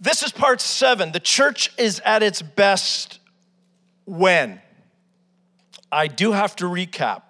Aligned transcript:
This 0.00 0.22
is 0.22 0.32
part 0.32 0.60
seven. 0.60 1.12
The 1.12 1.20
church 1.20 1.72
is 1.76 2.00
at 2.04 2.22
its 2.22 2.40
best 2.40 3.18
when? 4.06 4.62
I 5.92 6.06
do 6.06 6.32
have 6.32 6.56
to 6.56 6.64
recap. 6.64 7.22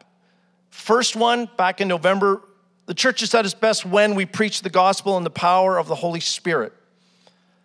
First 0.71 1.17
one, 1.17 1.49
back 1.57 1.81
in 1.81 1.89
November, 1.89 2.43
the 2.87 2.95
church 2.95 3.23
is 3.23 3.35
at 3.35 3.45
its 3.45 3.55
best 3.55 3.85
when 3.85 4.15
we 4.15 4.25
preach 4.25 4.63
the 4.63 4.71
gospel 4.71 5.17
in 5.17 5.25
the 5.25 5.31
power 5.31 5.79
of 5.79 5.89
the 5.89 5.95
Holy 5.97 6.21
Spirit. 6.21 6.73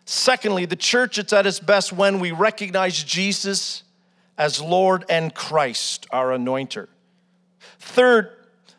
Secondly, 0.05 0.65
the 0.65 0.75
church 0.75 1.17
is 1.17 1.33
at 1.33 1.45
its 1.45 1.59
best 1.59 1.91
when 1.93 2.19
we 2.19 2.31
recognize 2.31 3.03
Jesus 3.03 3.83
as 4.37 4.61
Lord 4.61 5.05
and 5.09 5.33
Christ, 5.33 6.07
our 6.11 6.29
anointer. 6.29 6.87
Third, 7.79 8.31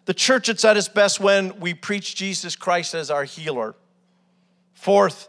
the 0.04 0.14
church 0.14 0.48
is 0.48 0.64
at 0.64 0.77
its 0.77 0.88
best 0.88 1.18
when 1.20 1.58
we 1.61 1.74
preach 1.74 2.14
Jesus 2.14 2.54
Christ 2.54 2.95
as 2.95 3.11
our 3.11 3.24
healer. 3.24 3.74
Fourth, 4.74 5.29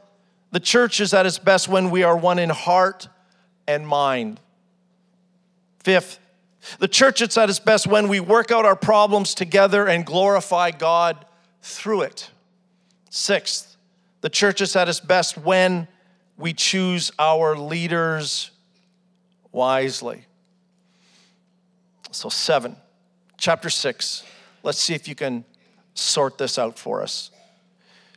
the 0.57 0.61
church 0.61 0.99
is 0.99 1.13
at 1.13 1.27
its 1.27 1.37
best 1.37 1.67
when 1.67 1.91
we 1.91 2.01
are 2.01 2.17
one 2.17 2.39
in 2.39 2.49
heart 2.49 3.07
and 3.67 3.87
mind. 3.87 4.39
Fifth, 5.83 6.17
the 6.79 6.87
church 6.87 7.21
is 7.21 7.37
at 7.37 7.47
its 7.47 7.59
best 7.59 7.85
when 7.85 8.07
we 8.07 8.19
work 8.19 8.49
out 8.49 8.65
our 8.65 8.75
problems 8.75 9.35
together 9.35 9.87
and 9.87 10.03
glorify 10.03 10.71
God 10.71 11.23
through 11.61 12.01
it. 12.01 12.31
Sixth, 13.11 13.77
the 14.21 14.31
church 14.31 14.59
is 14.59 14.75
at 14.75 14.89
its 14.89 14.99
best 14.99 15.37
when 15.37 15.87
we 16.37 16.53
choose 16.53 17.11
our 17.19 17.55
leaders 17.55 18.49
wisely. 19.51 20.25
So, 22.09 22.29
seven, 22.29 22.77
chapter 23.37 23.69
six. 23.69 24.23
Let's 24.63 24.79
see 24.79 24.95
if 24.95 25.07
you 25.07 25.13
can 25.13 25.45
sort 25.93 26.39
this 26.39 26.57
out 26.57 26.79
for 26.79 27.03
us. 27.03 27.29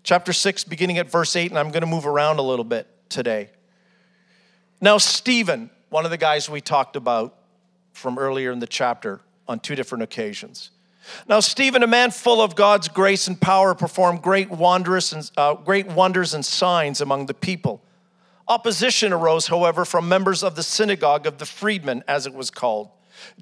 Chapter 0.02 0.32
six, 0.32 0.64
beginning 0.64 0.98
at 0.98 1.10
verse 1.10 1.36
eight, 1.36 1.50
and 1.50 1.58
I'm 1.58 1.70
going 1.70 1.82
to 1.82 1.86
move 1.86 2.06
around 2.06 2.38
a 2.38 2.42
little 2.42 2.64
bit 2.64 2.86
today. 3.08 3.50
Now, 4.80 4.98
Stephen, 4.98 5.70
one 5.90 6.04
of 6.04 6.10
the 6.10 6.16
guys 6.16 6.48
we 6.48 6.60
talked 6.60 6.96
about 6.96 7.36
from 7.92 8.18
earlier 8.18 8.50
in 8.50 8.60
the 8.60 8.66
chapter 8.66 9.20
on 9.46 9.60
two 9.60 9.74
different 9.74 10.02
occasions. 10.02 10.70
Now, 11.28 11.40
Stephen, 11.40 11.82
a 11.82 11.86
man 11.86 12.12
full 12.12 12.40
of 12.40 12.54
God's 12.54 12.88
grace 12.88 13.26
and 13.26 13.40
power, 13.40 13.74
performed 13.74 14.22
great 14.22 14.50
wonders 14.50 15.12
and, 15.12 15.30
uh, 15.36 15.54
great 15.54 15.86
wonders 15.86 16.34
and 16.34 16.44
signs 16.44 17.00
among 17.00 17.26
the 17.26 17.34
people. 17.34 17.82
Opposition 18.48 19.12
arose, 19.12 19.48
however, 19.48 19.84
from 19.84 20.08
members 20.08 20.42
of 20.42 20.56
the 20.56 20.62
synagogue 20.62 21.26
of 21.26 21.38
the 21.38 21.46
freedmen, 21.46 22.04
as 22.08 22.26
it 22.26 22.34
was 22.34 22.50
called, 22.50 22.90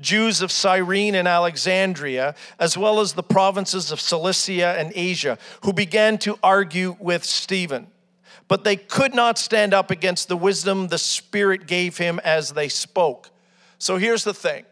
Jews 0.00 0.42
of 0.42 0.52
Cyrene 0.52 1.14
and 1.14 1.28
Alexandria, 1.28 2.34
as 2.58 2.76
well 2.76 3.00
as 3.00 3.12
the 3.12 3.22
provinces 3.22 3.92
of 3.92 4.00
Cilicia 4.00 4.78
and 4.78 4.92
Asia, 4.94 5.38
who 5.64 5.72
began 5.72 6.18
to 6.18 6.38
argue 6.42 6.96
with 6.98 7.24
Stephen. 7.24 7.88
But 8.48 8.64
they 8.64 8.76
could 8.76 9.14
not 9.14 9.38
stand 9.38 9.74
up 9.74 9.90
against 9.90 10.28
the 10.28 10.36
wisdom 10.36 10.88
the 10.88 10.98
Spirit 10.98 11.66
gave 11.66 11.98
him 11.98 12.18
as 12.24 12.52
they 12.52 12.68
spoke. 12.68 13.30
So 13.78 13.96
here's 13.96 14.24
the 14.24 14.34
thing 14.34 14.64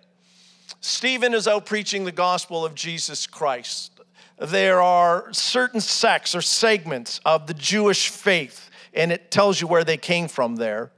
Stephen 0.80 1.34
is 1.34 1.46
out 1.46 1.66
preaching 1.66 2.04
the 2.04 2.12
gospel 2.12 2.64
of 2.64 2.74
Jesus 2.74 3.26
Christ. 3.26 3.92
There 4.38 4.82
are 4.82 5.32
certain 5.32 5.80
sects 5.80 6.34
or 6.34 6.42
segments 6.42 7.20
of 7.24 7.46
the 7.46 7.54
Jewish 7.54 8.08
faith, 8.08 8.70
and 8.92 9.10
it 9.10 9.30
tells 9.30 9.60
you 9.60 9.66
where 9.66 9.84
they 9.84 9.96
came 9.96 10.28
from 10.28 10.56
there, 10.56 10.90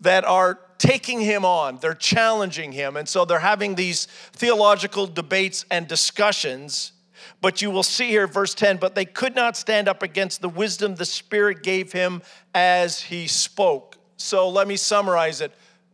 that 0.00 0.24
are 0.24 0.60
taking 0.78 1.20
him 1.20 1.44
on. 1.44 1.78
They're 1.78 1.94
challenging 1.94 2.72
him. 2.72 2.96
And 2.96 3.08
so 3.08 3.24
they're 3.24 3.38
having 3.38 3.74
these 3.74 4.06
theological 4.32 5.06
debates 5.06 5.64
and 5.70 5.86
discussions. 5.86 6.92
But 7.40 7.62
you 7.62 7.70
will 7.70 7.82
see 7.82 8.08
here, 8.08 8.26
verse 8.26 8.54
10 8.54 8.78
but 8.78 8.94
they 8.94 9.04
could 9.04 9.34
not 9.34 9.56
stand 9.56 9.88
up 9.88 10.02
against 10.02 10.40
the 10.40 10.48
wisdom 10.48 10.94
the 10.94 11.04
Spirit 11.04 11.62
gave 11.62 11.92
him 11.92 12.22
as 12.54 13.00
he 13.00 13.26
spoke. 13.26 13.96
So 14.16 14.48
let 14.48 14.66
me 14.66 14.76
summarize 14.76 15.40
it. 15.40 15.52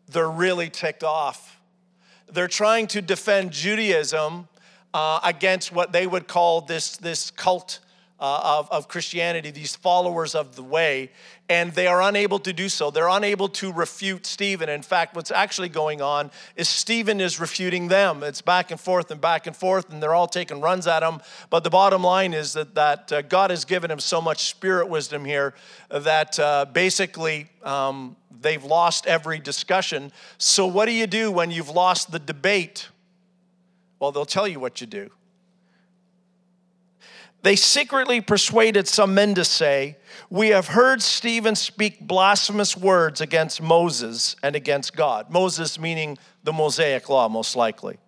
They're 0.09 0.31
really 0.31 0.71
ticked 0.71 1.05
off 1.05 1.53
they're 2.33 2.49
trying 2.49 2.87
to 2.89 3.03
defend 3.03 3.53
Judaism 3.53 4.49
uh, 4.95 5.21
against 5.23 5.73
what 5.73 5.93
they 5.93 6.07
would 6.07 6.27
call 6.27 6.63
this, 6.63 6.97
this 6.97 7.31
cult 7.31 7.81
uh, 8.23 8.59
of, 8.61 8.71
of 8.71 8.87
Christianity, 8.87 9.51
these 9.51 9.75
followers 9.75 10.37
of 10.37 10.55
the 10.55 10.63
way, 10.63 11.11
and 11.49 11.73
they 11.73 11.89
are 11.89 12.01
unable 12.01 12.39
to 12.39 12.53
do 12.53 12.69
so. 12.69 12.89
They're 12.89 13.09
unable 13.09 13.49
to 13.49 13.73
refute 13.73 14.27
Stephen. 14.27 14.69
In 14.69 14.83
fact, 14.83 15.17
what's 15.17 15.33
actually 15.33 15.69
going 15.69 16.01
on 16.01 16.31
is 16.55 16.69
Stephen 16.69 17.21
is 17.21 17.41
refuting 17.41 17.89
them. 17.89 18.23
It's 18.23 18.41
back 18.41 18.71
and 18.71 18.79
forth 18.79 19.11
and 19.11 19.21
back 19.21 19.49
and 19.49 19.57
forth, 19.57 19.91
and 19.91 20.01
they're 20.01 20.15
all 20.15 20.29
taking 20.29 20.61
runs 20.61 20.87
at 20.87 21.03
him. 21.03 21.21
But 21.51 21.65
the 21.65 21.71
bottom 21.71 22.05
line 22.05 22.33
is 22.33 22.53
that, 22.53 22.77
that 22.77 23.13
uh, 23.13 23.23
God 23.23 23.51
has 23.51 23.65
given 23.65 23.91
him 23.91 23.99
so 23.99 24.21
much 24.21 24.45
spirit 24.45 24.89
wisdom 24.89 25.25
here 25.25 25.55
that 25.91 26.39
uh, 26.39 26.67
basically 26.67 27.49
um, 27.65 28.15
they've 28.41 28.63
lost 28.63 29.09
every 29.09 29.41
discussion. 29.41 30.13
So, 30.39 30.69
what 30.69 30.87
do 30.87 30.93
you 30.93 31.09
do 31.09 31.33
when 31.33 31.51
you've 31.51 31.71
lost 31.71 32.13
the 32.13 32.21
debate? 32.21 32.89
Well, 33.99 34.13
they'll 34.13 34.25
tell 34.25 34.47
you 34.47 34.61
what 34.61 34.81
you 34.81 34.87
do. 34.87 35.11
They 37.43 37.57
secretly 37.57 38.21
persuaded 38.21 38.87
some 38.87 39.15
men 39.15 39.35
to 39.35 39.45
say, 39.45 39.97
We 40.31 40.49
have 40.49 40.69
heard 40.69 41.03
Stephen 41.03 41.57
speak 41.57 42.01
blasphemous 42.01 42.77
words 42.77 43.21
against 43.21 43.61
Moses 43.61 44.37
and 44.43 44.55
against 44.55 44.97
God. 44.97 45.31
Moses 45.31 45.79
meaning 45.79 46.19
the 46.45 46.53
Mosaic 46.53 47.09
law, 47.09 47.29
most 47.29 47.57
likely. 47.57 47.99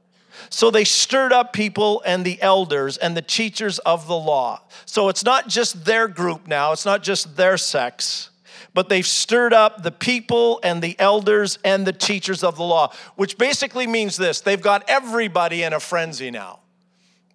So 0.50 0.70
they 0.70 0.84
stirred 0.84 1.32
up 1.32 1.52
people 1.52 2.02
and 2.04 2.24
the 2.24 2.40
elders 2.42 2.96
and 2.96 3.16
the 3.16 3.22
teachers 3.22 3.78
of 3.80 4.06
the 4.06 4.16
law. 4.16 4.62
So 4.84 5.08
it's 5.08 5.24
not 5.24 5.48
just 5.48 5.84
their 5.84 6.08
group 6.08 6.46
now, 6.46 6.72
it's 6.72 6.84
not 6.84 7.02
just 7.02 7.36
their 7.36 7.56
sex, 7.56 8.30
but 8.72 8.88
they've 8.88 9.06
stirred 9.06 9.52
up 9.52 9.82
the 9.82 9.92
people 9.92 10.60
and 10.62 10.82
the 10.82 10.98
elders 10.98 11.58
and 11.64 11.86
the 11.86 11.92
teachers 11.92 12.42
of 12.42 12.56
the 12.56 12.64
law, 12.64 12.92
which 13.16 13.38
basically 13.38 13.86
means 13.86 14.16
this 14.16 14.40
they've 14.40 14.60
got 14.60 14.84
everybody 14.88 15.62
in 15.62 15.72
a 15.72 15.80
frenzy 15.80 16.30
now. 16.30 16.60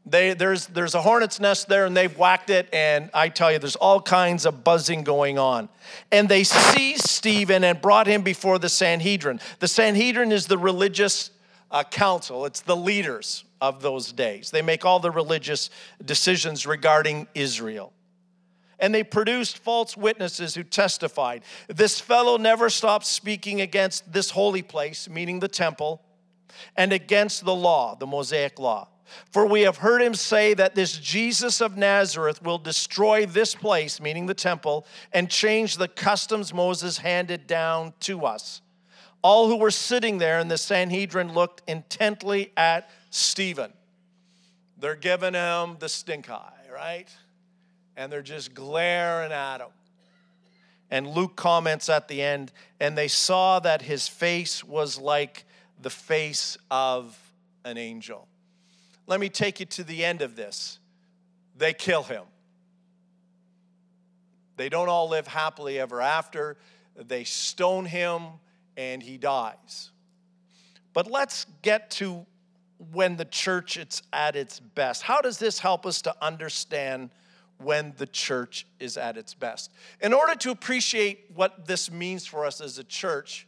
They, 0.06 0.34
there's, 0.34 0.68
there's 0.68 0.96
a 0.96 1.02
hornet's 1.02 1.40
nest 1.40 1.68
there 1.68 1.86
and 1.86 1.96
they've 1.96 2.18
whacked 2.18 2.50
it, 2.50 2.68
and 2.74 3.10
I 3.14 3.30
tell 3.30 3.52
you, 3.52 3.60
there's 3.60 3.76
all 3.76 4.02
kinds 4.02 4.46
of 4.46 4.64
buzzing 4.64 5.04
going 5.04 5.38
on. 5.38 5.70
And 6.12 6.28
they 6.28 6.44
seized 6.44 7.08
Stephen 7.08 7.64
and 7.64 7.80
brought 7.82 8.08
him 8.08 8.22
before 8.22 8.58
the 8.58 8.70
Sanhedrin. 8.70 9.40
The 9.60 9.68
Sanhedrin 9.68 10.32
is 10.32 10.48
the 10.48 10.58
religious 10.58 11.32
uh, 11.72 11.84
council, 11.84 12.46
it's 12.46 12.62
the 12.62 12.76
leaders 12.76 13.44
of 13.62 13.82
those 13.82 14.12
days. 14.12 14.52
They 14.52 14.62
make 14.62 14.86
all 14.86 15.00
the 15.00 15.12
religious 15.12 15.70
decisions 16.04 16.66
regarding 16.66 17.28
Israel. 17.36 17.94
And 18.80 18.96
they 18.96 19.04
produced 19.04 19.58
false 19.58 19.98
witnesses 19.98 20.56
who 20.56 20.64
testified. 20.64 21.44
This 21.68 22.00
fellow 22.00 22.38
never 22.38 22.70
stopped 22.70 23.06
speaking 23.06 23.60
against 23.62 24.12
this 24.12 24.32
holy 24.32 24.62
place, 24.62 25.10
meaning 25.10 25.40
the 25.40 25.50
temple, 25.50 26.02
and 26.76 26.94
against 26.94 27.44
the 27.44 27.54
law, 27.54 27.96
the 27.96 28.08
Mosaic 28.08 28.58
law. 28.58 28.88
For 29.32 29.46
we 29.46 29.62
have 29.62 29.78
heard 29.78 30.02
him 30.02 30.14
say 30.14 30.54
that 30.54 30.76
this 30.76 30.98
Jesus 30.98 31.62
of 31.62 31.78
Nazareth 31.78 32.42
will 32.42 32.58
destroy 32.58 33.26
this 33.26 33.56
place, 33.56 34.02
meaning 34.02 34.26
the 34.26 34.34
temple, 34.34 34.86
and 35.12 35.30
change 35.30 35.78
the 35.78 35.88
customs 35.88 36.54
Moses 36.54 36.98
handed 37.00 37.48
down 37.48 37.94
to 38.02 38.26
us. 38.26 38.62
All 39.22 39.48
who 39.50 39.58
were 39.58 39.72
sitting 39.72 40.18
there 40.18 40.40
in 40.40 40.48
the 40.48 40.58
Sanhedrin 40.58 41.34
looked 41.34 41.62
intently 41.68 42.52
at 42.56 42.90
Stephen. 43.10 43.74
They're 44.80 44.96
giving 44.96 45.34
him 45.34 45.76
the 45.80 45.90
stink 45.90 46.30
eye, 46.30 46.54
right? 46.74 47.08
And 47.98 48.12
they're 48.12 48.22
just 48.22 48.54
glaring 48.54 49.34
at 49.34 49.60
him. 49.60 49.68
And 50.90 51.08
Luke 51.08 51.36
comments 51.36 51.90
at 51.90 52.08
the 52.08 52.22
end, 52.22 52.54
and 52.80 52.98
they 52.98 53.10
saw 53.10 53.60
that 53.60 53.82
his 53.82 54.08
face 54.08 54.64
was 54.64 54.98
like 54.98 55.44
the 55.82 55.90
face 55.90 56.58
of 56.72 57.18
an 57.66 57.78
angel. 57.78 58.29
Let 59.10 59.20
me 59.20 59.28
take 59.28 59.60
you 59.60 59.66
to 59.66 59.84
the 59.84 60.06
end 60.06 60.22
of 60.22 60.36
this. 60.36 60.78
They 61.58 61.74
kill 61.74 62.04
him. 62.04 62.26
They 64.56 64.70
don't 64.70 64.88
all 64.88 65.10
live 65.10 65.26
happily 65.26 65.80
ever 65.80 66.00
after. 66.00 66.58
They 66.96 67.24
stone 67.24 67.86
him 67.86 68.28
and 68.78 69.02
he 69.02 69.18
dies. 69.18 69.90
But 70.94 71.10
let's 71.10 71.48
get 71.64 71.90
to 71.92 72.24
when 72.92 73.18
the 73.18 73.26
church 73.26 73.78
is 73.78 74.04
at 74.14 74.36
its 74.36 74.60
best. 74.60 75.02
How 75.02 75.22
does 75.22 75.40
this 75.40 75.58
help 75.58 75.88
us 75.88 76.04
to 76.04 76.16
understand 76.24 77.10
when 77.58 77.96
the 77.98 78.06
church 78.06 78.68
is 78.80 78.96
at 78.96 79.18
its 79.18 79.34
best? 79.34 79.72
In 80.02 80.14
order 80.14 80.36
to 80.36 80.52
appreciate 80.52 81.32
what 81.34 81.66
this 81.66 81.90
means 81.90 82.28
for 82.28 82.46
us 82.46 82.62
as 82.62 82.78
a 82.78 82.84
church, 82.84 83.48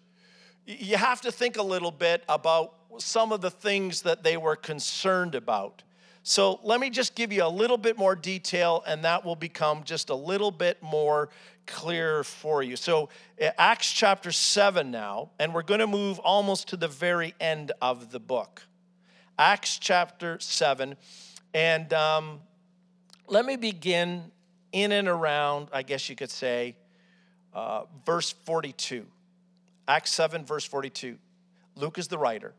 you 0.66 0.98
have 0.98 1.22
to 1.22 1.32
think 1.32 1.58
a 1.58 1.64
little 1.64 1.92
bit 1.92 2.24
about 2.28 2.74
some 2.98 3.32
of 3.32 3.42
the 3.42 3.52
things 3.52 4.02
that 4.04 4.24
they 4.24 4.38
were 4.38 4.56
concerned 4.56 5.36
about. 5.36 5.84
So 6.24 6.60
let 6.64 6.80
me 6.80 6.90
just 6.90 7.16
give 7.16 7.34
you 7.34 7.44
a 7.44 7.50
little 7.50 7.78
bit 7.78 7.98
more 7.98 8.16
detail, 8.16 8.84
and 8.86 9.04
that 9.06 9.26
will 9.26 9.36
become 9.36 9.84
just 9.84 10.10
a 10.10 10.16
little 10.16 10.52
bit 10.52 10.82
more 10.84 11.30
clear 11.66 12.24
for 12.24 12.62
you. 12.62 12.76
So, 12.76 13.10
Acts 13.58 13.92
chapter 13.92 14.32
7 14.32 14.92
now, 14.92 15.32
and 15.40 15.54
we're 15.54 15.64
going 15.64 15.80
to 15.80 15.88
move 15.88 16.20
almost 16.20 16.70
to 16.70 16.78
the 16.78 16.88
very 16.88 17.34
end 17.40 17.72
of 17.82 18.12
the 18.12 18.20
book. 18.20 18.64
Acts 19.40 19.80
chapter 19.80 20.40
7. 20.40 20.96
And 21.54 21.94
um, 21.94 22.42
let 23.28 23.46
me 23.46 23.56
begin 23.56 24.32
in 24.72 24.92
and 24.92 25.08
around, 25.08 25.70
I 25.74 25.82
guess 25.82 26.10
you 26.10 26.16
could 26.16 26.30
say, 26.30 26.76
uh, 27.54 27.84
verse 28.06 28.32
42. 28.32 29.06
Acts 29.88 30.12
7, 30.12 30.46
verse 30.46 30.66
42. 30.66 31.18
Luke 31.76 31.98
is 31.98 32.08
the 32.08 32.18
writer. 32.18 32.54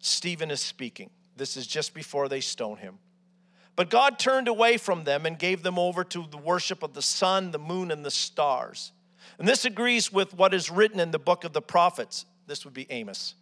Stephen 0.00 0.50
is 0.50 0.60
speaking. 0.60 1.10
This 1.36 1.56
is 1.56 1.66
just 1.66 1.94
before 1.94 2.28
they 2.28 2.40
stone 2.40 2.78
him. 2.78 2.98
But 3.76 3.90
God 3.90 4.18
turned 4.18 4.48
away 4.48 4.78
from 4.78 5.04
them 5.04 5.26
and 5.26 5.38
gave 5.38 5.62
them 5.62 5.78
over 5.78 6.02
to 6.04 6.26
the 6.30 6.38
worship 6.38 6.82
of 6.82 6.94
the 6.94 7.02
sun, 7.02 7.50
the 7.50 7.58
moon, 7.58 7.90
and 7.90 8.04
the 8.04 8.10
stars. 8.10 8.92
And 9.38 9.46
this 9.46 9.66
agrees 9.66 10.10
with 10.10 10.32
what 10.34 10.54
is 10.54 10.70
written 10.70 10.98
in 10.98 11.10
the 11.10 11.18
book 11.18 11.44
of 11.44 11.52
the 11.52 11.60
prophets. 11.60 12.24
This 12.46 12.64
would 12.64 12.72
be 12.72 12.86
Amos. 12.90 13.34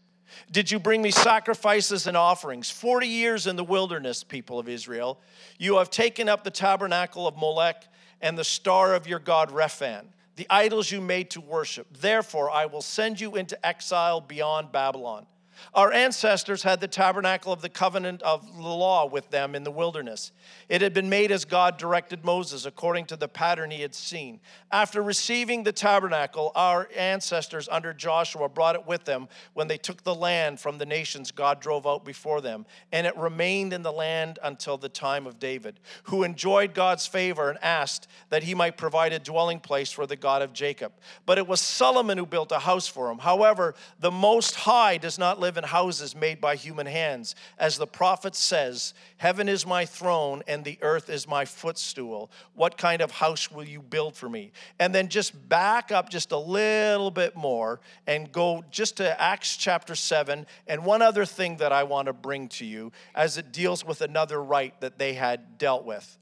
Did 0.51 0.71
you 0.71 0.81
bring 0.81 1.03
me 1.03 1.13
sacrifices 1.13 2.09
and 2.09 2.17
offerings? 2.17 2.69
40 2.71 3.07
years 3.07 3.47
in 3.47 3.55
the 3.55 3.63
wilderness, 3.63 4.25
people 4.25 4.59
of 4.59 4.69
Israel. 4.69 5.21
You 5.59 5.77
have 5.77 5.91
taken 5.91 6.29
up 6.29 6.43
the 6.43 6.51
tabernacle 6.51 7.29
of 7.29 7.37
Molech 7.37 7.85
and 8.21 8.37
the 8.37 8.45
star 8.45 8.95
of 8.95 9.07
your 9.07 9.19
God 9.21 9.51
Rephan, 9.51 10.07
the 10.35 10.47
idols 10.51 10.91
you 10.91 11.01
made 11.01 11.31
to 11.31 11.41
worship. 11.41 11.87
Therefore, 12.01 12.51
I 12.51 12.67
will 12.67 12.83
send 12.83 13.21
you 13.21 13.37
into 13.37 13.65
exile 13.65 14.21
beyond 14.21 14.73
Babylon. 14.73 15.27
Our 15.75 15.93
ancestors 15.93 16.63
had 16.63 16.81
the 16.81 16.89
tabernacle 16.89 17.53
of 17.53 17.63
the 17.63 17.69
covenant 17.69 18.23
of 18.23 18.47
the 18.57 18.63
law 18.63 19.07
with 19.07 19.31
them 19.31 19.55
in 19.55 19.65
the 19.65 19.71
wilderness. 19.71 20.33
It 20.69 20.83
had 20.83 20.95
been 20.95 21.09
made 21.09 21.31
as 21.33 21.45
God 21.45 21.77
directed 21.77 22.25
Moses, 22.25 22.67
according 22.67 23.07
to 23.07 23.17
the 23.17 23.29
pattern 23.29 23.71
he 23.71 23.83
had 23.83 23.95
seen. 23.95 24.41
After 24.71 25.03
receiving 25.03 25.63
the 25.63 25.73
tabernacle, 25.73 26.53
our 26.55 26.89
ancestors 26.97 27.69
under 27.71 27.93
Joshua 27.93 28.49
brought 28.49 28.75
it 28.75 28.87
with 28.87 29.05
them 29.05 29.29
when 29.53 29.69
they 29.69 29.79
took 29.79 30.03
the 30.03 30.15
land 30.15 30.61
from 30.61 30.79
the 30.79 30.87
nations 30.87 31.31
God 31.31 31.61
drove 31.61 31.87
out 31.87 32.05
before 32.05 32.41
them, 32.41 32.67
and 32.93 33.07
it 33.07 33.17
remained 33.17 33.73
in 33.73 33.83
the 33.83 33.93
land 33.93 34.39
until 34.43 34.77
the 34.77 34.89
time 34.89 35.27
of 35.27 35.39
David, 35.39 35.81
who 36.05 36.23
enjoyed 36.23 36.75
God's 36.75 37.07
favor 37.07 37.51
and 37.51 37.59
asked 37.63 38.09
that 38.31 38.43
he 38.43 38.55
might 38.55 38.77
provide 38.77 39.13
a 39.13 39.19
dwelling 39.19 39.61
place 39.61 39.91
for 39.91 40.07
the 40.07 40.17
God 40.17 40.43
of 40.43 40.53
Jacob. 40.53 40.93
But 41.27 41.39
it 41.39 41.47
was 41.47 41.61
Solomon 41.61 42.19
who 42.19 42.27
built 42.27 42.53
a 42.53 42.59
house 42.59 42.89
for 42.89 43.11
him. 43.11 43.19
However, 43.19 43.75
the 43.99 44.11
Most 44.11 44.55
High 44.55 44.99
does 44.99 45.19
not 45.19 45.41
live 45.45 45.59
in 45.59 45.65
houses 45.65 46.17
made 46.17 46.41
by 46.41 46.57
human 46.57 46.87
hands. 46.87 47.35
As 47.59 47.77
the 47.77 47.87
prophet 47.87 48.35
says, 48.35 48.95
Heaven 49.19 49.47
is 49.47 49.67
my 49.67 49.85
throne 49.85 50.43
and 50.49 50.65
the 50.65 50.79
earth 50.81 51.11
is 51.11 51.29
my 51.29 51.45
footstool. 51.45 52.31
What 52.55 52.79
kind 52.79 53.03
of 53.03 53.11
house 53.11 53.51
will 53.51 53.65
you 53.65 53.83
build 53.83 54.17
for 54.17 54.27
me? 54.27 54.53
And 54.79 54.95
then 54.95 55.09
just 55.09 55.49
back 55.51 55.93
up 55.93 56.09
just 56.09 56.33
a 56.33 56.39
little 56.39 57.11
bit 57.11 57.37
more 57.37 57.81
and 58.07 58.33
go 58.33 58.65
just 58.71 58.97
to 58.97 59.21
Acts 59.21 59.59
chapter 59.59 59.95
7 59.95 60.47
and 60.67 60.85
one 60.87 61.03
other 61.03 61.27
thing 61.27 61.59
that 61.59 61.73
I 61.73 61.83
want 61.83 62.07
to 62.07 62.15
bring 62.15 62.49
to 62.49 62.65
you 62.65 62.91
as 63.15 63.37
it 63.37 63.53
deals 63.53 63.85
with 63.85 64.01
another 64.01 64.43
rite 64.43 64.81
that 64.81 64.99
they 64.99 65.13
had 65.13 65.59
dealt 65.59 65.85
with. 65.85 66.17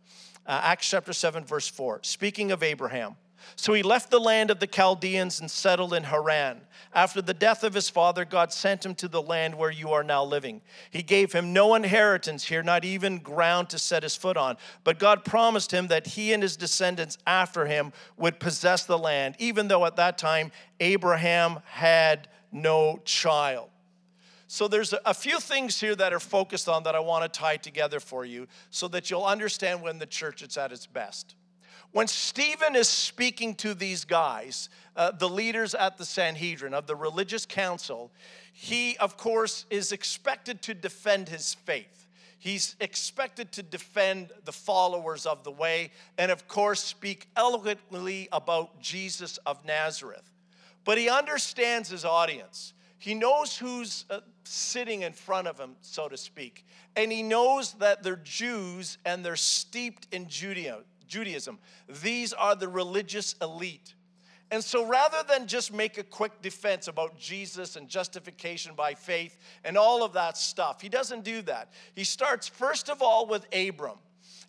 Uh, 0.44 0.60
Acts 0.64 0.90
chapter 0.90 1.12
7, 1.12 1.44
verse 1.44 1.68
4. 1.68 2.00
Speaking 2.02 2.50
of 2.50 2.64
Abraham. 2.64 3.14
So 3.56 3.72
he 3.72 3.82
left 3.82 4.10
the 4.10 4.20
land 4.20 4.50
of 4.50 4.60
the 4.60 4.66
Chaldeans 4.66 5.40
and 5.40 5.50
settled 5.50 5.94
in 5.94 6.04
Haran. 6.04 6.60
After 6.94 7.22
the 7.22 7.34
death 7.34 7.64
of 7.64 7.74
his 7.74 7.88
father, 7.88 8.24
God 8.24 8.52
sent 8.52 8.84
him 8.84 8.94
to 8.96 9.08
the 9.08 9.22
land 9.22 9.54
where 9.54 9.70
you 9.70 9.92
are 9.92 10.04
now 10.04 10.24
living. 10.24 10.60
He 10.90 11.02
gave 11.02 11.32
him 11.32 11.52
no 11.52 11.74
inheritance 11.74 12.44
here, 12.44 12.62
not 12.62 12.84
even 12.84 13.18
ground 13.18 13.70
to 13.70 13.78
set 13.78 14.02
his 14.02 14.16
foot 14.16 14.36
on. 14.36 14.56
But 14.84 14.98
God 14.98 15.24
promised 15.24 15.70
him 15.70 15.86
that 15.88 16.06
he 16.06 16.32
and 16.32 16.42
his 16.42 16.56
descendants 16.56 17.18
after 17.26 17.66
him 17.66 17.92
would 18.16 18.40
possess 18.40 18.84
the 18.84 18.98
land, 18.98 19.36
even 19.38 19.68
though 19.68 19.84
at 19.86 19.96
that 19.96 20.18
time 20.18 20.52
Abraham 20.80 21.60
had 21.64 22.28
no 22.52 23.00
child. 23.04 23.70
So 24.46 24.68
there's 24.68 24.92
a 25.06 25.14
few 25.14 25.40
things 25.40 25.80
here 25.80 25.96
that 25.96 26.12
are 26.12 26.20
focused 26.20 26.68
on 26.68 26.82
that 26.82 26.94
I 26.94 27.00
want 27.00 27.24
to 27.24 27.40
tie 27.40 27.56
together 27.56 28.00
for 28.00 28.26
you 28.26 28.46
so 28.68 28.86
that 28.88 29.10
you'll 29.10 29.24
understand 29.24 29.80
when 29.80 29.98
the 29.98 30.04
church 30.04 30.42
is 30.42 30.58
at 30.58 30.72
its 30.72 30.86
best. 30.86 31.36
When 31.92 32.08
Stephen 32.08 32.74
is 32.74 32.88
speaking 32.88 33.54
to 33.56 33.74
these 33.74 34.06
guys, 34.06 34.70
uh, 34.96 35.10
the 35.10 35.28
leaders 35.28 35.74
at 35.74 35.98
the 35.98 36.06
Sanhedrin 36.06 36.72
of 36.72 36.86
the 36.86 36.96
religious 36.96 37.44
council, 37.44 38.10
he, 38.54 38.96
of 38.96 39.18
course, 39.18 39.66
is 39.68 39.92
expected 39.92 40.62
to 40.62 40.74
defend 40.74 41.28
his 41.28 41.52
faith. 41.52 42.06
He's 42.38 42.76
expected 42.80 43.52
to 43.52 43.62
defend 43.62 44.30
the 44.46 44.52
followers 44.52 45.26
of 45.26 45.44
the 45.44 45.50
way 45.50 45.92
and, 46.16 46.32
of 46.32 46.48
course, 46.48 46.82
speak 46.82 47.28
eloquently 47.36 48.28
about 48.32 48.80
Jesus 48.80 49.38
of 49.44 49.64
Nazareth. 49.64 50.28
But 50.84 50.98
he 50.98 51.10
understands 51.10 51.90
his 51.90 52.04
audience. 52.04 52.72
He 52.98 53.14
knows 53.14 53.56
who's 53.56 54.06
uh, 54.10 54.20
sitting 54.44 55.02
in 55.02 55.12
front 55.12 55.46
of 55.46 55.58
him, 55.58 55.76
so 55.82 56.08
to 56.08 56.16
speak. 56.16 56.64
And 56.96 57.12
he 57.12 57.22
knows 57.22 57.74
that 57.74 58.02
they're 58.02 58.16
Jews 58.16 58.98
and 59.04 59.24
they're 59.24 59.36
steeped 59.36 60.08
in 60.10 60.28
Judaism. 60.28 60.84
Judaism. 61.12 61.59
These 62.03 62.32
are 62.32 62.56
the 62.56 62.69
religious 62.69 63.35
elite. 63.43 63.94
And 64.50 64.64
so 64.64 64.87
rather 64.87 65.23
than 65.29 65.47
just 65.47 65.73
make 65.73 65.99
a 65.99 66.03
quick 66.03 66.41
defense 66.41 66.88
about 66.88 67.19
Jesus 67.19 67.76
and 67.76 67.87
justification 67.87 68.75
by 68.75 68.94
faith 68.94 69.38
and 69.62 69.76
all 69.76 70.03
of 70.03 70.14
that 70.14 70.38
stuff, 70.38 70.81
he 70.81 70.88
doesn't 70.88 71.23
do 71.23 71.43
that. 71.43 71.70
He 71.94 72.05
starts 72.05 72.49
first 72.49 72.88
of 72.88 73.03
all 73.03 73.26
with 73.26 73.47
Abram. 73.55 73.99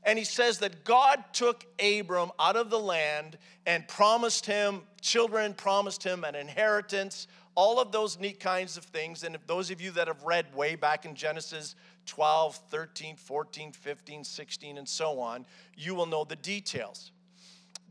And 0.06 0.18
he 0.18 0.26
says 0.26 0.60
that 0.60 0.84
God 0.84 1.24
took 1.34 1.66
Abram 1.80 2.32
out 2.40 2.56
of 2.56 2.70
the 2.70 2.80
land 2.80 3.38
and 3.66 3.88
promised 3.88 4.46
him 4.46 4.82
children, 5.02 5.54
promised 5.54 6.04
him 6.04 6.24
an 6.24 6.36
inheritance, 6.36 7.28
all 7.56 7.80
of 7.80 7.92
those 7.92 8.20
neat 8.20 8.40
kinds 8.40 8.78
of 8.78 8.84
things. 8.84 9.24
And 9.24 9.36
if 9.36 9.48
those 9.48 9.72
of 9.72 9.80
you 9.80 9.92
that 9.92 10.08
have 10.08 10.24
read 10.24 10.54
way 10.54 10.76
back 10.76 11.06
in 11.06 11.16
Genesis 11.16 11.76
12, 12.06 12.56
13, 12.70 13.16
14, 13.16 13.72
15, 13.72 14.24
16, 14.24 14.78
and 14.78 14.88
so 14.88 15.20
on, 15.20 15.46
you 15.76 15.96
will 15.96 16.06
know 16.06 16.24
the 16.24 16.36
details. 16.36 17.12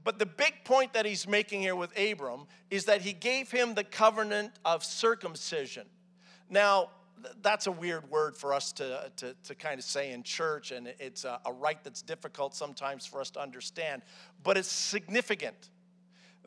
But 0.04 0.18
the 0.18 0.26
big 0.26 0.64
point 0.64 0.92
that 0.94 1.06
he's 1.06 1.28
making 1.28 1.60
here 1.60 1.76
with 1.76 1.96
Abram 1.98 2.46
is 2.70 2.86
that 2.86 3.02
he 3.02 3.12
gave 3.12 3.50
him 3.50 3.74
the 3.74 3.84
covenant 3.84 4.52
of 4.64 4.84
circumcision. 4.84 5.86
Now, 6.50 6.90
that's 7.40 7.66
a 7.66 7.72
weird 7.72 8.10
word 8.10 8.36
for 8.36 8.52
us 8.52 8.72
to, 8.72 9.10
to, 9.16 9.34
to 9.44 9.54
kind 9.54 9.78
of 9.78 9.84
say 9.84 10.12
in 10.12 10.22
church, 10.22 10.72
and 10.72 10.92
it's 10.98 11.24
a, 11.24 11.40
a 11.46 11.74
that's 11.84 12.02
difficult 12.02 12.54
sometimes 12.54 13.06
for 13.06 13.20
us 13.20 13.30
to 13.30 13.40
understand, 13.40 14.02
but 14.42 14.56
it's 14.56 14.70
significant 14.70 15.70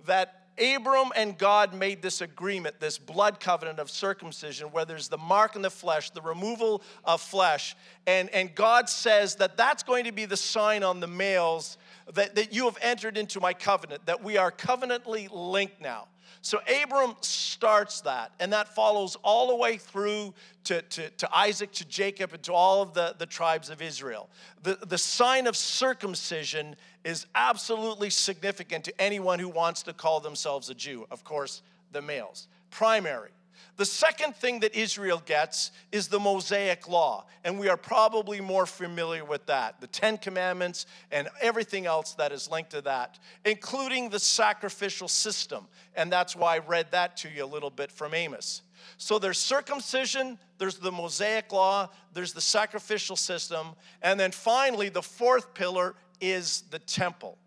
that 0.06 0.45
Abram 0.58 1.10
and 1.16 1.38
God 1.38 1.74
made 1.74 2.02
this 2.02 2.22
agreement, 2.22 2.80
this 2.80 2.98
blood 2.98 3.40
covenant 3.40 3.80
of 3.80 3.90
circumcision, 3.90 4.68
where 4.68 4.86
there's 4.86 5.10
the 5.10 5.18
mark 5.18 5.56
in 5.56 5.62
the 5.62 5.70
flesh, 5.70 6.12
the 6.12 6.22
removal 6.22 6.82
of 7.04 7.22
flesh. 7.22 7.76
And, 8.08 8.30
and 8.30 8.54
God 8.56 8.88
says 8.90 9.36
that 9.36 9.58
that's 9.58 9.84
going 9.84 10.06
to 10.06 10.12
be 10.12 10.26
the 10.26 10.38
sign 10.38 10.84
on 10.84 11.00
the 11.00 11.08
males 11.08 11.78
that, 12.14 12.36
that 12.36 12.54
you 12.54 12.66
have 12.66 12.78
entered 12.82 13.18
into 13.18 13.40
my 13.40 13.54
covenant, 13.54 14.06
that 14.06 14.24
we 14.24 14.38
are 14.38 14.52
covenantly 14.52 15.28
linked 15.32 15.82
now. 15.82 16.08
So 16.42 16.60
Abram 16.84 17.16
starts 17.22 18.02
that, 18.02 18.32
and 18.40 18.54
that 18.54 18.74
follows 18.76 19.18
all 19.24 19.48
the 19.48 19.56
way 19.56 19.78
through 19.78 20.34
to, 20.66 20.82
to, 20.82 21.10
to, 21.10 21.36
Isaac, 21.36 21.72
to 21.74 21.86
Jacob, 21.86 22.34
and 22.34 22.44
to 22.44 22.54
all 22.54 22.82
of 22.82 22.94
the, 22.94 23.16
the 23.18 23.26
tribes 23.26 23.70
of 23.70 23.82
Israel. 23.82 24.30
The, 24.64 24.78
the 24.88 24.98
sign 24.98 25.48
of 25.48 25.56
circumcision 25.56 26.76
is 27.04 27.26
absolutely 27.36 28.10
significant 28.10 28.84
to 28.86 29.02
anyone 29.02 29.40
who 29.40 29.50
wants 29.50 29.84
to 29.84 29.94
call 29.94 30.20
themselves 30.20 30.70
a 30.70 30.76
Jew. 30.76 31.08
Of 31.12 31.24
course, 31.24 31.62
the 31.92 32.02
males. 32.02 32.48
Primary. 32.72 33.32
The 33.78 33.86
second 33.86 34.36
thing 34.36 34.62
that 34.62 34.76
Israel 34.76 35.22
gets 35.26 35.72
is 35.92 36.08
the 36.08 36.20
Mosaic 36.20 36.88
Law, 36.88 37.26
and 37.44 37.60
we 37.60 37.68
are 37.68 37.78
probably 37.78 38.40
more 38.40 38.66
familiar 38.66 39.26
with 39.26 39.46
that 39.48 39.82
the 39.82 39.88
Ten 39.88 40.18
Commandments 40.18 40.86
and 41.12 41.28
everything 41.42 41.86
else 41.86 42.14
that 42.14 42.32
is 42.32 42.50
linked 42.50 42.72
to 42.72 42.82
that, 42.82 43.20
including 43.44 44.10
the 44.10 44.20
sacrificial 44.20 45.08
system. 45.08 45.68
And 45.96 46.12
that's 46.12 46.36
why 46.36 46.56
I 46.56 46.60
read 46.60 46.92
that 46.92 47.18
to 47.18 47.30
you 47.30 47.44
a 47.44 47.46
little 47.46 47.70
bit 47.70 47.92
from 47.92 48.14
Amos. 48.14 48.62
So 48.98 49.20
there's 49.20 49.40
circumcision, 49.40 50.38
there's 50.58 50.78
the 50.78 50.92
Mosaic 50.92 51.52
Law, 51.52 51.90
there's 52.14 52.34
the 52.34 52.42
sacrificial 52.42 53.16
system, 53.16 53.70
and 54.02 54.20
then 54.20 54.32
finally, 54.32 54.90
the 54.90 55.02
fourth 55.02 55.54
pillar 55.54 55.96
is 56.22 56.64
the 56.72 56.80
temple. 56.80 57.38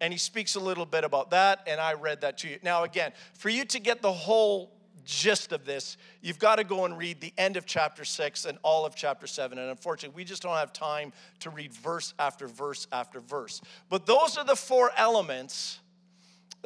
And 0.00 0.12
he 0.12 0.18
speaks 0.18 0.56
a 0.56 0.60
little 0.60 0.86
bit 0.86 1.04
about 1.04 1.30
that, 1.30 1.60
and 1.66 1.80
I 1.80 1.94
read 1.94 2.22
that 2.22 2.38
to 2.38 2.48
you. 2.48 2.58
Now, 2.62 2.82
again, 2.84 3.12
for 3.34 3.48
you 3.48 3.64
to 3.66 3.78
get 3.78 4.02
the 4.02 4.12
whole 4.12 4.72
gist 5.04 5.52
of 5.52 5.64
this, 5.64 5.96
you've 6.20 6.38
got 6.38 6.56
to 6.56 6.64
go 6.64 6.84
and 6.84 6.96
read 6.96 7.20
the 7.20 7.32
end 7.38 7.56
of 7.56 7.66
chapter 7.66 8.04
6 8.04 8.44
and 8.44 8.58
all 8.62 8.84
of 8.86 8.94
chapter 8.94 9.26
7. 9.26 9.58
And 9.58 9.70
unfortunately, 9.70 10.16
we 10.16 10.24
just 10.24 10.42
don't 10.42 10.56
have 10.56 10.72
time 10.72 11.12
to 11.40 11.50
read 11.50 11.72
verse 11.72 12.14
after 12.18 12.46
verse 12.46 12.86
after 12.92 13.20
verse. 13.20 13.60
But 13.88 14.06
those 14.06 14.36
are 14.36 14.44
the 14.44 14.56
four 14.56 14.90
elements 14.96 15.80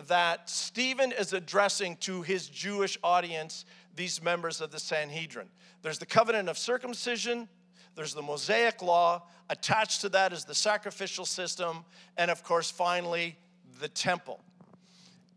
that 0.08 0.48
Stephen 0.50 1.12
is 1.12 1.32
addressing 1.32 1.96
to 1.96 2.22
his 2.22 2.48
Jewish 2.48 2.98
audience, 3.02 3.64
these 3.94 4.22
members 4.22 4.60
of 4.60 4.70
the 4.70 4.78
Sanhedrin. 4.78 5.48
There's 5.82 5.98
the 5.98 6.06
covenant 6.06 6.48
of 6.48 6.58
circumcision, 6.58 7.48
there's 7.94 8.12
the 8.12 8.22
Mosaic 8.22 8.82
law, 8.82 9.22
attached 9.48 10.02
to 10.02 10.08
that 10.10 10.32
is 10.32 10.44
the 10.44 10.54
sacrificial 10.54 11.24
system, 11.24 11.84
and 12.16 12.30
of 12.30 12.42
course, 12.42 12.70
finally, 12.70 13.38
the 13.80 13.88
temple. 13.88 14.40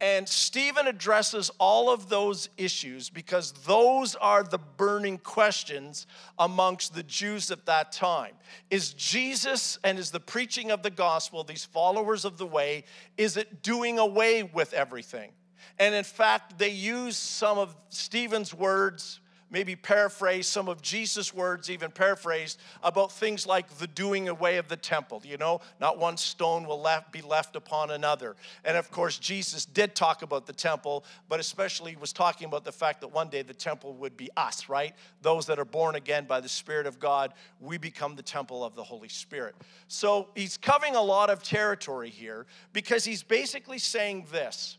And 0.02 0.30
Stephen 0.30 0.88
addresses 0.88 1.52
all 1.58 1.92
of 1.92 2.08
those 2.08 2.50
issues 2.58 3.10
because 3.10 3.52
those 3.66 4.16
are 4.16 4.44
the 4.44 4.58
burning 4.58 5.18
questions 5.18 6.08
amongst 6.38 6.96
the 6.96 7.04
Jews 7.04 7.52
at 7.52 7.66
that 7.66 7.92
time. 7.92 8.34
Is 8.70 8.94
Jesus 8.94 9.78
and 9.84 10.00
is 10.00 10.12
the 10.12 10.20
preaching 10.22 10.72
of 10.72 10.84
the 10.84 10.90
gospel, 10.90 11.44
these 11.44 11.66
followers 11.66 12.24
of 12.24 12.38
the 12.38 12.46
way, 12.46 12.86
is 13.18 13.36
it 13.36 13.62
doing 13.62 14.00
away 14.00 14.44
with 14.44 14.74
everything? 14.74 15.32
And 15.78 15.94
in 15.94 16.06
fact, 16.06 16.58
they 16.58 16.70
use 16.70 17.18
some 17.18 17.58
of 17.58 17.76
Stephen's 17.90 18.54
words 18.54 19.20
maybe 19.50 19.76
paraphrase 19.76 20.48
some 20.48 20.68
of 20.68 20.82
Jesus' 20.82 21.34
words, 21.34 21.70
even 21.70 21.92
paraphrased, 21.92 22.60
about 22.84 23.12
things 23.12 23.48
like 23.48 23.70
the 23.78 23.88
doing 23.88 24.30
away 24.30 24.58
of 24.58 24.68
the 24.68 24.78
temple. 24.78 25.22
You 25.24 25.38
know, 25.38 25.62
not 25.80 25.98
one 25.98 26.18
stone 26.18 26.66
will 26.66 26.82
left, 26.82 27.12
be 27.12 27.22
left 27.22 27.56
upon 27.56 27.92
another. 27.92 28.36
And 28.64 28.78
of 28.78 28.92
course, 28.92 29.18
Jesus 29.18 29.66
did 29.66 29.96
talk 29.96 30.22
about 30.22 30.46
the 30.46 30.54
temple, 30.54 31.04
but 31.28 31.40
especially 31.40 31.96
was 31.96 32.14
talking 32.14 32.48
about 32.48 32.64
the 32.64 32.72
fact 32.72 33.02
that 33.02 33.10
one 33.10 33.30
day 33.30 33.42
the 33.42 33.54
temple 33.54 33.94
would 33.96 34.16
be 34.18 34.30
us, 34.38 34.70
right? 34.70 34.96
Those 35.22 35.46
that 35.48 35.60
are 35.60 35.66
born 35.66 35.96
again 35.96 36.26
by 36.26 36.40
the 36.40 36.50
Spirit 36.50 36.88
of 36.88 37.00
God, 37.00 37.34
we 37.60 37.78
become 37.78 38.16
the 38.16 38.24
temple 38.24 38.64
of 38.64 38.76
the 38.76 38.84
Holy 38.84 39.10
Spirit. 39.10 39.56
So 39.88 40.30
he's 40.36 40.58
covering 40.58 40.96
a 40.96 41.02
lot 41.02 41.30
of 41.30 41.44
territory 41.44 42.10
here 42.10 42.46
because 42.74 43.04
he's 43.04 43.24
basically 43.24 43.80
saying 43.80 44.28
this 44.32 44.78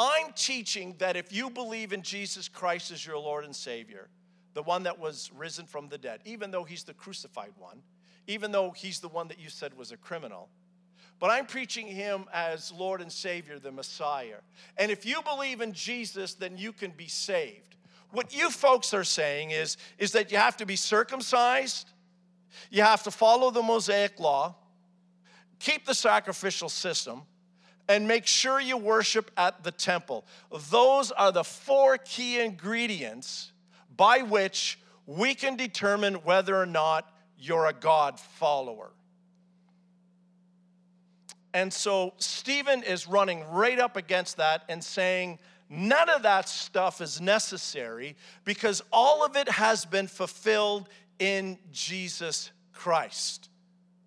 I'm 0.00 0.32
teaching 0.32 0.94
that 0.96 1.14
if 1.14 1.30
you 1.30 1.50
believe 1.50 1.92
in 1.92 2.00
Jesus 2.00 2.48
Christ 2.48 2.90
as 2.90 3.04
your 3.04 3.18
Lord 3.18 3.44
and 3.44 3.54
Savior, 3.54 4.08
the 4.54 4.62
one 4.62 4.84
that 4.84 4.98
was 4.98 5.30
risen 5.36 5.66
from 5.66 5.90
the 5.90 5.98
dead, 5.98 6.20
even 6.24 6.50
though 6.50 6.64
he's 6.64 6.84
the 6.84 6.94
crucified 6.94 7.52
one, 7.58 7.82
even 8.26 8.50
though 8.50 8.70
he's 8.70 9.00
the 9.00 9.08
one 9.08 9.28
that 9.28 9.38
you 9.38 9.50
said 9.50 9.76
was 9.76 9.92
a 9.92 9.98
criminal, 9.98 10.48
but 11.18 11.28
I'm 11.28 11.44
preaching 11.44 11.86
him 11.86 12.24
as 12.32 12.72
Lord 12.72 13.02
and 13.02 13.12
Savior, 13.12 13.58
the 13.58 13.70
Messiah. 13.70 14.38
And 14.78 14.90
if 14.90 15.04
you 15.04 15.20
believe 15.20 15.60
in 15.60 15.74
Jesus, 15.74 16.32
then 16.32 16.56
you 16.56 16.72
can 16.72 16.92
be 16.92 17.08
saved. 17.08 17.76
What 18.10 18.34
you 18.34 18.50
folks 18.50 18.94
are 18.94 19.04
saying 19.04 19.50
is, 19.50 19.76
is 19.98 20.12
that 20.12 20.32
you 20.32 20.38
have 20.38 20.56
to 20.56 20.66
be 20.66 20.76
circumcised, 20.76 21.90
you 22.70 22.82
have 22.82 23.02
to 23.02 23.10
follow 23.10 23.50
the 23.50 23.62
Mosaic 23.62 24.18
law, 24.18 24.56
keep 25.58 25.84
the 25.84 25.94
sacrificial 25.94 26.70
system, 26.70 27.20
and 27.90 28.06
make 28.06 28.24
sure 28.24 28.60
you 28.60 28.76
worship 28.76 29.32
at 29.36 29.64
the 29.64 29.72
temple. 29.72 30.24
Those 30.70 31.10
are 31.10 31.32
the 31.32 31.42
four 31.42 31.98
key 31.98 32.38
ingredients 32.38 33.50
by 33.96 34.22
which 34.22 34.78
we 35.06 35.34
can 35.34 35.56
determine 35.56 36.14
whether 36.14 36.56
or 36.56 36.66
not 36.66 37.12
you're 37.36 37.66
a 37.66 37.72
God 37.72 38.20
follower. 38.20 38.92
And 41.52 41.72
so 41.72 42.14
Stephen 42.18 42.84
is 42.84 43.08
running 43.08 43.44
right 43.50 43.80
up 43.80 43.96
against 43.96 44.36
that 44.36 44.62
and 44.68 44.84
saying, 44.84 45.40
none 45.68 46.08
of 46.08 46.22
that 46.22 46.48
stuff 46.48 47.00
is 47.00 47.20
necessary 47.20 48.14
because 48.44 48.84
all 48.92 49.24
of 49.24 49.34
it 49.34 49.48
has 49.48 49.84
been 49.84 50.06
fulfilled 50.06 50.88
in 51.18 51.58
Jesus 51.72 52.52
Christ. 52.72 53.48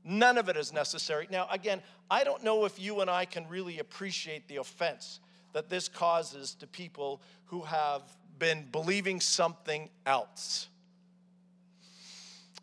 None 0.05 0.37
of 0.37 0.47
it 0.47 0.55
is 0.55 0.71
necessary. 0.71 1.27
Now, 1.29 1.47
again, 1.51 1.81
I 2.13 2.23
don't 2.23 2.43
know 2.43 2.65
if 2.65 2.79
you 2.79 3.01
and 3.01 3.09
I 3.09 3.25
can 3.25 3.49
really 3.49 3.79
appreciate 3.79 4.47
the 4.47 4.57
offense 4.57 5.19
that 5.53 5.67
this 5.67 5.89
causes 5.89 6.53
to 6.59 6.67
people 6.67 7.23
who 7.45 7.63
have 7.63 8.03
been 8.37 8.67
believing 8.71 9.19
something 9.19 9.89
else. 10.05 10.67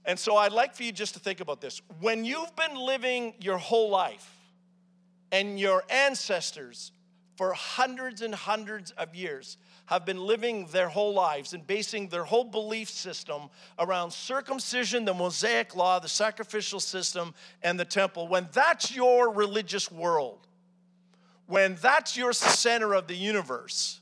And 0.04 0.16
so 0.16 0.36
I'd 0.36 0.52
like 0.52 0.76
for 0.76 0.84
you 0.84 0.92
just 0.92 1.14
to 1.14 1.20
think 1.20 1.40
about 1.40 1.60
this. 1.60 1.82
When 1.98 2.24
you've 2.24 2.54
been 2.54 2.76
living 2.76 3.34
your 3.40 3.58
whole 3.58 3.90
life 3.90 4.36
and 5.32 5.58
your 5.58 5.82
ancestors 5.90 6.92
for 7.40 7.54
hundreds 7.54 8.20
and 8.20 8.34
hundreds 8.34 8.90
of 8.98 9.14
years 9.14 9.56
have 9.86 10.04
been 10.04 10.20
living 10.20 10.66
their 10.72 10.90
whole 10.90 11.14
lives 11.14 11.54
and 11.54 11.66
basing 11.66 12.06
their 12.08 12.22
whole 12.22 12.44
belief 12.44 12.90
system 12.90 13.48
around 13.78 14.10
circumcision, 14.10 15.06
the 15.06 15.14
Mosaic 15.14 15.74
law, 15.74 15.98
the 15.98 16.06
sacrificial 16.06 16.80
system, 16.80 17.32
and 17.62 17.80
the 17.80 17.84
temple, 17.86 18.28
when 18.28 18.46
that's 18.52 18.94
your 18.94 19.32
religious 19.32 19.90
world, 19.90 20.46
when 21.46 21.78
that's 21.80 22.14
your 22.14 22.34
center 22.34 22.92
of 22.92 23.06
the 23.06 23.16
universe, 23.16 23.99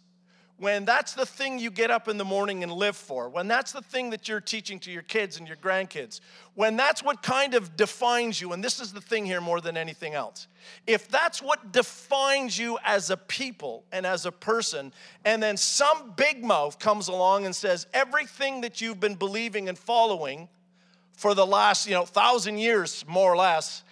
when 0.59 0.85
that's 0.85 1.15
the 1.15 1.25
thing 1.25 1.59
you 1.59 1.71
get 1.71 1.91
up 1.91 2.09
in 2.09 2.19
the 2.19 2.25
morning 2.25 2.65
and 2.65 2.73
live 2.73 2.97
for, 2.97 3.29
when 3.29 3.47
that's 3.47 3.71
the 3.71 3.81
thing 3.81 4.11
that 4.11 4.29
you're 4.29 4.41
teaching 4.41 4.81
to 4.81 4.91
your 4.91 5.03
kids 5.03 5.39
and 5.39 5.47
your 5.47 5.57
grandkids, 5.57 6.21
when 6.55 6.77
that's 6.77 7.03
what 7.03 7.23
kind 7.23 7.55
of 7.55 7.77
defines 7.77 8.41
you, 8.41 8.53
and 8.53 8.63
this 8.63 8.81
is 8.81 8.93
the 8.93 9.01
thing 9.01 9.25
here 9.25 9.41
more 9.41 9.61
than 9.61 9.77
anything 9.77 10.15
else, 10.15 10.49
if 10.87 11.09
that's 11.09 11.41
what 11.41 11.71
defines 11.71 12.59
you 12.59 12.77
as 12.85 13.11
a 13.11 13.17
people 13.17 13.85
and 13.93 14.05
as 14.05 14.27
a 14.27 14.33
person, 14.33 14.93
and 15.25 15.41
then 15.41 15.57
some 15.57 16.13
big 16.17 16.45
mouth 16.45 16.79
comes 16.81 17.07
along 17.07 17.47
and 17.47 17.55
says 17.55 17.87
everything 17.95 18.61
that 18.61 18.81
you've 18.81 18.99
been 18.99 19.15
believing 19.15 19.69
and 19.69 19.79
following 19.79 20.49
for 21.13 21.35
the 21.35 21.47
last, 21.47 21.87
you 21.87 21.95
know, 21.95 22.05
thousand 22.05 22.59
years, 22.59 23.05
more 23.07 23.33
or 23.33 23.37
less, 23.37 23.85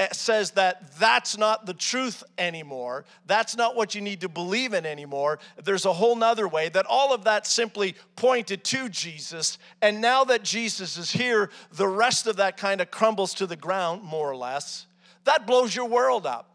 Eh, 0.00 0.08
says 0.12 0.52
that 0.52 0.96
that's 0.98 1.36
not 1.36 1.66
the 1.66 1.74
truth 1.74 2.24
anymore. 2.38 3.04
That's 3.26 3.54
not 3.54 3.76
what 3.76 3.94
you 3.94 4.00
need 4.00 4.22
to 4.22 4.30
believe 4.30 4.72
in 4.72 4.86
anymore. 4.86 5.40
There's 5.62 5.84
a 5.84 5.92
whole 5.92 6.16
nother 6.16 6.48
way 6.48 6.70
that 6.70 6.86
all 6.88 7.12
of 7.12 7.24
that 7.24 7.46
simply 7.46 7.94
pointed 8.16 8.64
to 8.64 8.88
Jesus. 8.88 9.58
And 9.82 10.00
now 10.00 10.24
that 10.24 10.42
Jesus 10.42 10.96
is 10.96 11.10
here, 11.10 11.50
the 11.72 11.86
rest 11.86 12.26
of 12.26 12.36
that 12.36 12.56
kind 12.56 12.80
of 12.80 12.90
crumbles 12.90 13.34
to 13.34 13.46
the 13.46 13.56
ground, 13.56 14.02
more 14.02 14.30
or 14.30 14.36
less. 14.36 14.86
That 15.24 15.46
blows 15.46 15.76
your 15.76 15.86
world 15.86 16.24
up. 16.24 16.49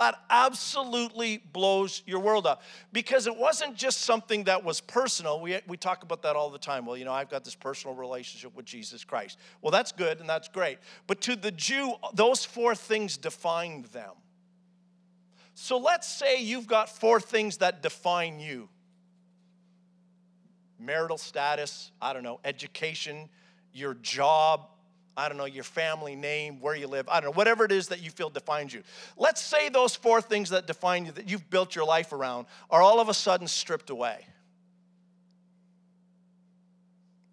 That 0.00 0.18
absolutely 0.30 1.42
blows 1.52 2.02
your 2.06 2.20
world 2.20 2.46
up 2.46 2.62
because 2.90 3.26
it 3.26 3.36
wasn't 3.36 3.76
just 3.76 4.00
something 4.00 4.44
that 4.44 4.64
was 4.64 4.80
personal. 4.80 5.40
We, 5.42 5.60
we 5.68 5.76
talk 5.76 6.02
about 6.02 6.22
that 6.22 6.36
all 6.36 6.48
the 6.48 6.58
time. 6.58 6.86
Well, 6.86 6.96
you 6.96 7.04
know, 7.04 7.12
I've 7.12 7.28
got 7.28 7.44
this 7.44 7.54
personal 7.54 7.94
relationship 7.94 8.56
with 8.56 8.64
Jesus 8.64 9.04
Christ. 9.04 9.38
Well, 9.60 9.70
that's 9.70 9.92
good 9.92 10.18
and 10.18 10.26
that's 10.26 10.48
great. 10.48 10.78
But 11.06 11.20
to 11.22 11.36
the 11.36 11.52
Jew, 11.52 11.92
those 12.14 12.46
four 12.46 12.74
things 12.74 13.18
defined 13.18 13.84
them. 13.86 14.12
So 15.54 15.76
let's 15.76 16.08
say 16.08 16.42
you've 16.42 16.66
got 16.66 16.88
four 16.88 17.20
things 17.20 17.58
that 17.58 17.82
define 17.82 18.40
you 18.40 18.70
marital 20.78 21.18
status, 21.18 21.92
I 22.00 22.14
don't 22.14 22.22
know, 22.22 22.40
education, 22.42 23.28
your 23.74 23.92
job, 23.94 24.70
I 25.20 25.28
don't 25.28 25.36
know, 25.36 25.44
your 25.44 25.64
family 25.64 26.16
name, 26.16 26.60
where 26.60 26.74
you 26.74 26.86
live, 26.86 27.06
I 27.08 27.20
don't 27.20 27.30
know, 27.30 27.36
whatever 27.36 27.64
it 27.66 27.72
is 27.72 27.88
that 27.88 28.02
you 28.02 28.10
feel 28.10 28.30
defines 28.30 28.72
you. 28.72 28.82
Let's 29.18 29.42
say 29.42 29.68
those 29.68 29.94
four 29.94 30.22
things 30.22 30.48
that 30.48 30.66
define 30.66 31.04
you, 31.04 31.12
that 31.12 31.28
you've 31.28 31.50
built 31.50 31.74
your 31.74 31.84
life 31.84 32.12
around, 32.12 32.46
are 32.70 32.80
all 32.80 33.00
of 33.00 33.10
a 33.10 33.14
sudden 33.14 33.46
stripped 33.46 33.90
away. 33.90 34.24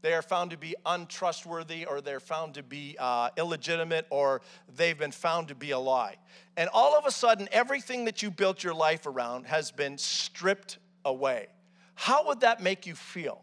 They 0.01 0.13
are 0.13 0.21
found 0.21 0.51
to 0.51 0.57
be 0.57 0.75
untrustworthy, 0.85 1.85
or 1.85 2.01
they're 2.01 2.19
found 2.19 2.55
to 2.55 2.63
be 2.63 2.97
uh, 2.99 3.29
illegitimate, 3.37 4.05
or 4.09 4.41
they've 4.75 4.97
been 4.97 5.11
found 5.11 5.47
to 5.47 5.55
be 5.55 5.71
a 5.71 5.79
lie. 5.79 6.17
And 6.57 6.69
all 6.73 6.93
of 6.97 7.05
a 7.05 7.11
sudden, 7.11 7.47
everything 7.53 8.03
that 8.05 8.21
you 8.21 8.31
built 8.31 8.65
your 8.65 8.73
life 8.73 9.05
around 9.05 9.47
has 9.47 9.71
been 9.71 9.97
stripped 9.97 10.77
away. 11.05 11.47
How 11.95 12.27
would 12.27 12.41
that 12.41 12.61
make 12.61 12.85
you 12.85 12.95
feel? 12.95 13.41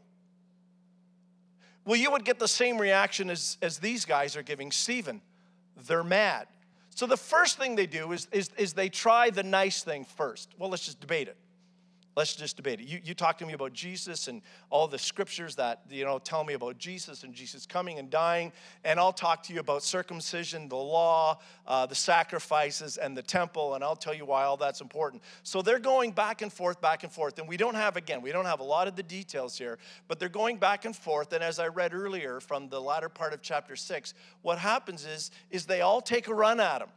Well, 1.84 1.96
you 1.96 2.10
would 2.10 2.24
get 2.24 2.38
the 2.38 2.48
same 2.48 2.78
reaction 2.78 3.30
as, 3.30 3.58
as 3.60 3.78
these 3.78 4.04
guys 4.04 4.36
are 4.36 4.42
giving 4.42 4.70
Stephen. 4.72 5.20
They're 5.86 6.04
mad. 6.04 6.46
So 6.90 7.06
the 7.06 7.16
first 7.16 7.58
thing 7.58 7.74
they 7.74 7.86
do 7.86 8.12
is, 8.12 8.28
is, 8.32 8.50
is 8.56 8.72
they 8.72 8.88
try 8.88 9.30
the 9.30 9.42
nice 9.42 9.82
thing 9.82 10.04
first. 10.04 10.54
Well, 10.58 10.70
let's 10.70 10.84
just 10.84 11.00
debate 11.00 11.28
it. 11.28 11.36
Let's 12.16 12.36
just 12.36 12.56
debate 12.56 12.80
it. 12.80 12.86
You, 12.86 13.00
you 13.02 13.12
talk 13.12 13.38
to 13.38 13.46
me 13.46 13.54
about 13.54 13.72
Jesus 13.72 14.28
and 14.28 14.40
all 14.70 14.86
the 14.86 14.98
scriptures 14.98 15.56
that, 15.56 15.80
you 15.90 16.04
know, 16.04 16.20
tell 16.20 16.44
me 16.44 16.54
about 16.54 16.78
Jesus 16.78 17.24
and 17.24 17.34
Jesus 17.34 17.66
coming 17.66 17.98
and 17.98 18.08
dying. 18.08 18.52
And 18.84 19.00
I'll 19.00 19.12
talk 19.12 19.42
to 19.44 19.52
you 19.52 19.58
about 19.58 19.82
circumcision, 19.82 20.68
the 20.68 20.76
law, 20.76 21.40
uh, 21.66 21.86
the 21.86 21.94
sacrifices, 21.96 22.98
and 22.98 23.16
the 23.16 23.22
temple. 23.22 23.74
And 23.74 23.82
I'll 23.82 23.96
tell 23.96 24.14
you 24.14 24.24
why 24.26 24.44
all 24.44 24.56
that's 24.56 24.80
important. 24.80 25.22
So 25.42 25.60
they're 25.60 25.80
going 25.80 26.12
back 26.12 26.40
and 26.42 26.52
forth, 26.52 26.80
back 26.80 27.02
and 27.02 27.12
forth. 27.12 27.40
And 27.40 27.48
we 27.48 27.56
don't 27.56 27.74
have, 27.74 27.96
again, 27.96 28.22
we 28.22 28.30
don't 28.30 28.46
have 28.46 28.60
a 28.60 28.64
lot 28.64 28.86
of 28.86 28.94
the 28.94 29.02
details 29.02 29.58
here, 29.58 29.78
but 30.06 30.20
they're 30.20 30.28
going 30.28 30.58
back 30.58 30.84
and 30.84 30.94
forth. 30.94 31.32
And 31.32 31.42
as 31.42 31.58
I 31.58 31.66
read 31.66 31.92
earlier 31.92 32.38
from 32.38 32.68
the 32.68 32.80
latter 32.80 33.08
part 33.08 33.32
of 33.32 33.42
chapter 33.42 33.74
six, 33.74 34.14
what 34.42 34.58
happens 34.58 35.04
is, 35.04 35.32
is 35.50 35.66
they 35.66 35.80
all 35.80 36.00
take 36.00 36.28
a 36.28 36.34
run 36.34 36.60
at 36.60 36.80
him. 36.80 36.88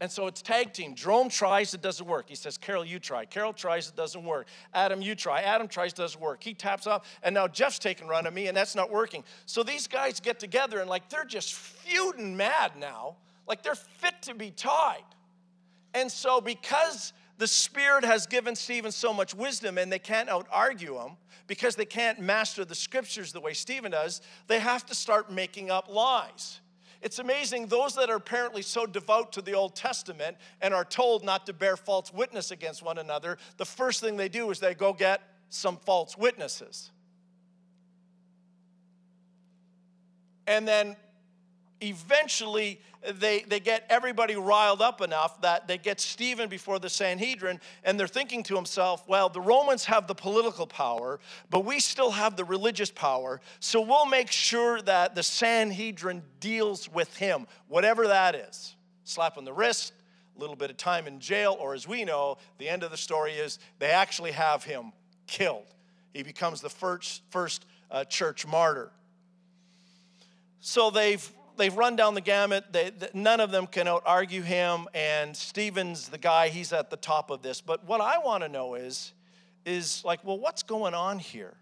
And 0.00 0.10
so 0.10 0.26
it's 0.26 0.42
tag 0.42 0.74
team. 0.74 0.94
Jerome 0.94 1.30
tries, 1.30 1.72
it 1.72 1.80
doesn't 1.80 2.06
work. 2.06 2.26
He 2.28 2.34
says, 2.34 2.58
Carol, 2.58 2.84
you 2.84 2.98
try. 2.98 3.24
Carol 3.24 3.54
tries, 3.54 3.88
it 3.88 3.96
doesn't 3.96 4.24
work. 4.24 4.46
Adam, 4.74 5.00
you 5.00 5.14
try. 5.14 5.40
Adam 5.40 5.68
tries, 5.68 5.92
it 5.92 5.96
doesn't 5.96 6.20
work. 6.20 6.42
He 6.42 6.52
taps 6.52 6.86
up, 6.86 7.06
and 7.22 7.34
now 7.34 7.48
Jeff's 7.48 7.78
taking 7.78 8.06
run 8.06 8.26
at 8.26 8.34
me, 8.34 8.48
and 8.48 8.56
that's 8.56 8.74
not 8.74 8.90
working. 8.90 9.24
So 9.46 9.62
these 9.62 9.86
guys 9.86 10.20
get 10.20 10.38
together, 10.38 10.80
and 10.80 10.90
like 10.90 11.08
they're 11.08 11.24
just 11.24 11.54
feuding 11.54 12.36
mad 12.36 12.72
now. 12.78 13.16
Like 13.48 13.62
they're 13.62 13.74
fit 13.74 14.20
to 14.22 14.34
be 14.34 14.50
tied. 14.50 15.04
And 15.94 16.12
so 16.12 16.42
because 16.42 17.14
the 17.38 17.46
Spirit 17.46 18.04
has 18.04 18.26
given 18.26 18.54
Stephen 18.54 18.92
so 18.92 19.14
much 19.14 19.34
wisdom 19.34 19.78
and 19.78 19.90
they 19.90 19.98
can't 19.98 20.28
out 20.28 20.46
argue 20.50 20.98
him 20.98 21.12
because 21.46 21.76
they 21.76 21.84
can't 21.84 22.20
master 22.20 22.64
the 22.64 22.74
scriptures 22.74 23.32
the 23.32 23.40
way 23.40 23.52
Stephen 23.52 23.92
does, 23.92 24.20
they 24.46 24.58
have 24.58 24.84
to 24.86 24.94
start 24.94 25.30
making 25.30 25.70
up 25.70 25.88
lies. 25.88 26.60
It's 27.06 27.20
amazing 27.20 27.68
those 27.68 27.94
that 27.94 28.10
are 28.10 28.16
apparently 28.16 28.62
so 28.62 28.84
devout 28.84 29.30
to 29.34 29.40
the 29.40 29.52
Old 29.52 29.76
Testament 29.76 30.36
and 30.60 30.74
are 30.74 30.84
told 30.84 31.24
not 31.24 31.46
to 31.46 31.52
bear 31.52 31.76
false 31.76 32.12
witness 32.12 32.50
against 32.50 32.82
one 32.82 32.98
another, 32.98 33.38
the 33.58 33.64
first 33.64 34.00
thing 34.00 34.16
they 34.16 34.28
do 34.28 34.50
is 34.50 34.58
they 34.58 34.74
go 34.74 34.92
get 34.92 35.22
some 35.48 35.76
false 35.76 36.18
witnesses. 36.18 36.90
And 40.48 40.66
then 40.66 40.96
eventually 41.80 42.80
they, 43.14 43.40
they 43.42 43.60
get 43.60 43.86
everybody 43.88 44.34
riled 44.36 44.82
up 44.82 45.00
enough 45.00 45.40
that 45.42 45.68
they 45.68 45.78
get 45.78 46.00
Stephen 46.00 46.48
before 46.48 46.78
the 46.78 46.88
Sanhedrin 46.88 47.60
and 47.84 47.98
they're 47.98 48.08
thinking 48.08 48.42
to 48.44 48.56
himself, 48.56 49.06
well, 49.06 49.28
the 49.28 49.40
Romans 49.40 49.84
have 49.84 50.06
the 50.06 50.14
political 50.14 50.66
power, 50.66 51.20
but 51.50 51.64
we 51.64 51.78
still 51.78 52.10
have 52.10 52.36
the 52.36 52.44
religious 52.44 52.90
power, 52.90 53.40
so 53.60 53.80
we'll 53.80 54.06
make 54.06 54.30
sure 54.30 54.80
that 54.82 55.14
the 55.14 55.22
Sanhedrin 55.22 56.22
deals 56.40 56.88
with 56.88 57.16
him, 57.16 57.46
whatever 57.68 58.08
that 58.08 58.34
is. 58.34 58.74
Slap 59.04 59.38
on 59.38 59.44
the 59.44 59.52
wrist, 59.52 59.92
a 60.36 60.40
little 60.40 60.56
bit 60.56 60.70
of 60.70 60.76
time 60.76 61.06
in 61.06 61.20
jail, 61.20 61.56
or 61.60 61.74
as 61.74 61.86
we 61.86 62.04
know, 62.04 62.38
the 62.58 62.68
end 62.68 62.82
of 62.82 62.90
the 62.90 62.96
story 62.96 63.34
is 63.34 63.58
they 63.78 63.90
actually 63.90 64.32
have 64.32 64.64
him 64.64 64.92
killed. 65.26 65.66
He 66.12 66.22
becomes 66.22 66.60
the 66.60 66.70
first, 66.70 67.22
first 67.30 67.66
uh, 67.90 68.04
church 68.04 68.46
martyr. 68.46 68.90
So 70.60 70.90
they've 70.90 71.32
they've 71.56 71.76
run 71.76 71.96
down 71.96 72.14
the 72.14 72.20
gamut. 72.20 72.72
They, 72.72 72.92
none 73.14 73.40
of 73.40 73.50
them 73.50 73.66
can 73.66 73.88
argue 73.88 74.42
him, 74.42 74.88
and 74.94 75.36
Stephen's 75.36 76.08
the 76.08 76.18
guy. 76.18 76.48
He's 76.48 76.72
at 76.72 76.90
the 76.90 76.96
top 76.96 77.30
of 77.30 77.42
this. 77.42 77.60
But 77.60 77.84
what 77.84 78.00
I 78.00 78.18
want 78.18 78.42
to 78.42 78.48
know 78.48 78.74
is, 78.74 79.12
is 79.64 80.04
like, 80.04 80.24
well, 80.24 80.38
what's 80.38 80.62
going 80.62 80.94
on 80.94 81.18
here? 81.18 81.54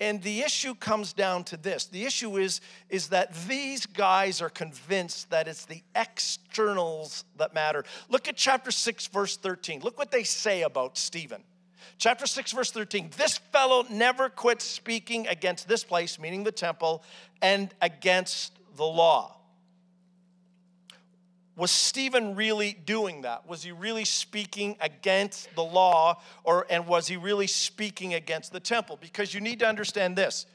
And 0.00 0.20
the 0.20 0.40
issue 0.40 0.74
comes 0.74 1.12
down 1.12 1.44
to 1.44 1.56
this. 1.56 1.86
The 1.86 2.04
issue 2.04 2.36
is, 2.36 2.60
is 2.88 3.10
that 3.10 3.32
these 3.46 3.86
guys 3.86 4.42
are 4.42 4.50
convinced 4.50 5.30
that 5.30 5.46
it's 5.46 5.64
the 5.64 5.80
externals 5.94 7.24
that 7.36 7.54
matter. 7.54 7.84
Look 8.08 8.26
at 8.26 8.36
chapter 8.36 8.72
6, 8.72 9.06
verse 9.06 9.36
13. 9.36 9.80
Look 9.80 9.96
what 9.98 10.10
they 10.10 10.24
say 10.24 10.62
about 10.62 10.98
Stephen. 10.98 11.44
Chapter 11.98 12.26
6, 12.26 12.50
verse 12.50 12.72
13. 12.72 13.10
This 13.16 13.38
fellow 13.38 13.86
never 13.90 14.28
quit 14.28 14.60
speaking 14.60 15.28
against 15.28 15.68
this 15.68 15.84
place, 15.84 16.18
meaning 16.18 16.42
the 16.42 16.50
temple, 16.50 17.04
and 17.40 17.72
against 17.80 18.58
the 18.76 18.84
law. 18.84 19.36
Was 21.54 21.70
Stephen 21.70 22.34
really 22.34 22.72
doing 22.72 23.22
that? 23.22 23.46
Was 23.46 23.62
he 23.62 23.72
really 23.72 24.06
speaking 24.06 24.76
against 24.80 25.54
the 25.54 25.62
law 25.62 26.20
or 26.44 26.66
and 26.70 26.86
was 26.86 27.06
he 27.06 27.16
really 27.16 27.46
speaking 27.46 28.14
against 28.14 28.52
the 28.52 28.60
temple? 28.60 28.98
Because 29.00 29.34
you 29.34 29.40
need 29.40 29.58
to 29.60 29.66
understand 29.68 30.16
this. 30.16 30.46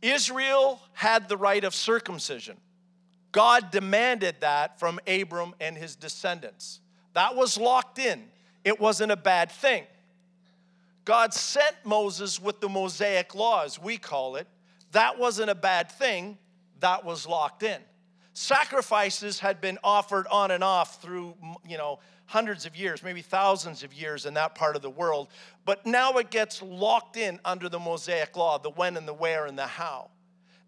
Israel 0.00 0.80
had 0.92 1.28
the 1.28 1.36
rite 1.36 1.64
of 1.64 1.74
circumcision. 1.74 2.56
God 3.32 3.72
demanded 3.72 4.36
that 4.40 4.78
from 4.78 5.00
Abram 5.08 5.54
and 5.60 5.76
his 5.76 5.96
descendants. 5.96 6.80
That 7.14 7.34
was 7.34 7.58
locked 7.58 7.98
in. 7.98 8.24
It 8.64 8.80
wasn't 8.80 9.10
a 9.10 9.16
bad 9.16 9.50
thing. 9.50 9.84
God 11.04 11.34
sent 11.34 11.74
Moses 11.84 12.40
with 12.40 12.60
the 12.60 12.68
Mosaic 12.68 13.34
law, 13.34 13.64
as 13.64 13.78
we 13.78 13.96
call 13.96 14.36
it. 14.36 14.46
That 14.92 15.18
wasn't 15.18 15.50
a 15.50 15.54
bad 15.54 15.90
thing 15.90 16.38
that 16.80 17.04
was 17.04 17.26
locked 17.26 17.62
in. 17.62 17.80
Sacrifices 18.34 19.40
had 19.40 19.60
been 19.60 19.78
offered 19.82 20.26
on 20.28 20.52
and 20.52 20.62
off 20.62 21.02
through, 21.02 21.34
you 21.66 21.76
know, 21.76 21.98
hundreds 22.26 22.66
of 22.66 22.76
years, 22.76 23.02
maybe 23.02 23.22
thousands 23.22 23.82
of 23.82 23.92
years 23.92 24.26
in 24.26 24.34
that 24.34 24.54
part 24.54 24.76
of 24.76 24.82
the 24.82 24.90
world. 24.90 25.28
But 25.64 25.86
now 25.86 26.12
it 26.18 26.30
gets 26.30 26.62
locked 26.62 27.16
in 27.16 27.40
under 27.44 27.68
the 27.68 27.78
Mosaic 27.78 28.36
law 28.36 28.58
the 28.58 28.70
when 28.70 28.96
and 28.96 29.08
the 29.08 29.14
where 29.14 29.46
and 29.46 29.58
the 29.58 29.66
how. 29.66 30.10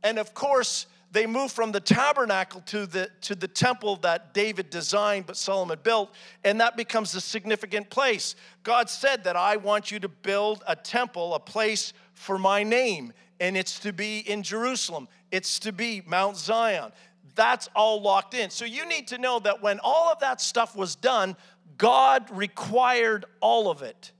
And 0.03 0.19
of 0.19 0.35
course, 0.35 0.87
they 1.13 1.27
move 1.27 1.53
from 1.53 1.73
the 1.73 1.81
tabernacle 1.81 2.61
to 2.63 2.87
the, 2.87 3.11
to 3.23 3.35
the 3.35 3.49
temple 3.49 3.97
that 3.97 4.33
David 4.33 4.71
designed 4.71 5.27
but 5.27 5.37
Solomon 5.37 5.79
built, 5.83 6.15
and 6.45 6.61
that 6.61 6.77
becomes 6.77 7.15
a 7.15 7.21
significant 7.21 7.91
place. 7.91 8.37
God 8.63 8.89
said 8.89 9.25
that 9.25 9.37
I 9.37 9.57
want 9.57 9.91
you 9.91 9.99
to 10.01 10.09
build 10.09 10.63
a 10.67 10.77
temple, 10.77 11.35
a 11.35 11.41
place 11.41 11.93
for 12.15 12.39
my 12.39 12.63
name 12.63 13.13
and 13.41 13.57
it's 13.57 13.81
to 13.81 13.93
be 13.93 14.19
in 14.19 14.43
Jerusalem, 14.43 15.09
it's 15.33 15.59
to 15.61 15.73
be 15.73 16.03
Mount 16.07 16.37
Zion. 16.37 16.93
That's 17.35 17.69
all 17.75 18.03
locked 18.03 18.35
in. 18.35 18.51
So 18.51 18.65
you 18.65 18.87
need 18.87 19.09
to 19.09 19.19
know 19.19 19.39
that 19.41 19.63
when 19.63 19.81
all 19.83 20.13
of 20.13 20.21
that 20.21 20.41
stuff 20.41 20.77
was 20.77 20.95
done, 20.95 21.37
God 21.79 22.31
required 22.31 23.25
all 23.41 23.71
of 23.71 23.83
it. 23.83 24.13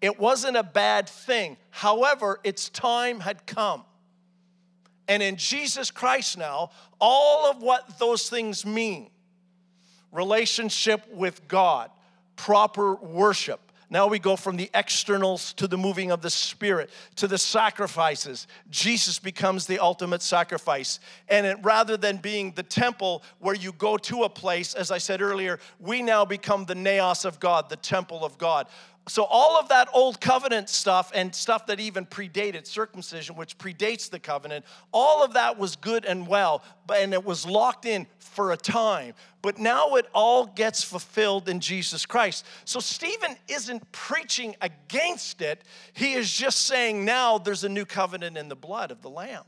It 0.00 0.18
wasn't 0.18 0.56
a 0.56 0.62
bad 0.62 1.08
thing. 1.08 1.56
However, 1.70 2.40
its 2.42 2.68
time 2.70 3.20
had 3.20 3.46
come. 3.46 3.84
And 5.08 5.22
in 5.22 5.36
Jesus 5.36 5.90
Christ 5.90 6.38
now, 6.38 6.70
all 7.00 7.50
of 7.50 7.62
what 7.62 7.98
those 7.98 8.28
things 8.28 8.64
mean 8.64 9.10
relationship 10.10 11.06
with 11.10 11.48
God, 11.48 11.90
proper 12.36 12.94
worship, 12.94 13.71
now 13.92 14.06
we 14.06 14.18
go 14.18 14.36
from 14.36 14.56
the 14.56 14.70
externals 14.72 15.52
to 15.52 15.68
the 15.68 15.76
moving 15.76 16.10
of 16.12 16.22
the 16.22 16.30
Spirit, 16.30 16.88
to 17.16 17.28
the 17.28 17.36
sacrifices. 17.36 18.46
Jesus 18.70 19.18
becomes 19.18 19.66
the 19.66 19.78
ultimate 19.80 20.22
sacrifice. 20.22 20.98
And 21.28 21.44
it, 21.44 21.58
rather 21.60 21.98
than 21.98 22.16
being 22.16 22.52
the 22.52 22.62
temple 22.62 23.22
where 23.38 23.54
you 23.54 23.72
go 23.72 23.98
to 23.98 24.22
a 24.22 24.30
place, 24.30 24.72
as 24.72 24.90
I 24.90 24.96
said 24.96 25.20
earlier, 25.20 25.60
we 25.78 26.00
now 26.00 26.24
become 26.24 26.64
the 26.64 26.74
naos 26.74 27.26
of 27.26 27.38
God, 27.38 27.68
the 27.68 27.76
temple 27.76 28.24
of 28.24 28.38
God. 28.38 28.66
So, 29.08 29.24
all 29.24 29.58
of 29.58 29.68
that 29.70 29.88
old 29.92 30.20
covenant 30.20 30.68
stuff 30.68 31.10
and 31.12 31.34
stuff 31.34 31.66
that 31.66 31.80
even 31.80 32.06
predated 32.06 32.68
circumcision, 32.68 33.34
which 33.34 33.58
predates 33.58 34.08
the 34.08 34.20
covenant, 34.20 34.64
all 34.92 35.24
of 35.24 35.32
that 35.32 35.58
was 35.58 35.74
good 35.74 36.04
and 36.04 36.28
well, 36.28 36.62
and 36.94 37.12
it 37.12 37.24
was 37.24 37.44
locked 37.44 37.84
in 37.84 38.06
for 38.20 38.52
a 38.52 38.56
time. 38.56 39.14
But 39.42 39.58
now 39.58 39.96
it 39.96 40.06
all 40.14 40.46
gets 40.46 40.84
fulfilled 40.84 41.48
in 41.48 41.58
Jesus 41.58 42.06
Christ. 42.06 42.46
So, 42.64 42.78
Stephen 42.78 43.36
isn't 43.48 43.90
preaching 43.90 44.54
against 44.60 45.42
it, 45.42 45.62
he 45.94 46.12
is 46.12 46.32
just 46.32 46.66
saying 46.66 47.04
now 47.04 47.38
there's 47.38 47.64
a 47.64 47.68
new 47.68 47.84
covenant 47.84 48.36
in 48.36 48.48
the 48.48 48.56
blood 48.56 48.92
of 48.92 49.02
the 49.02 49.10
Lamb. 49.10 49.42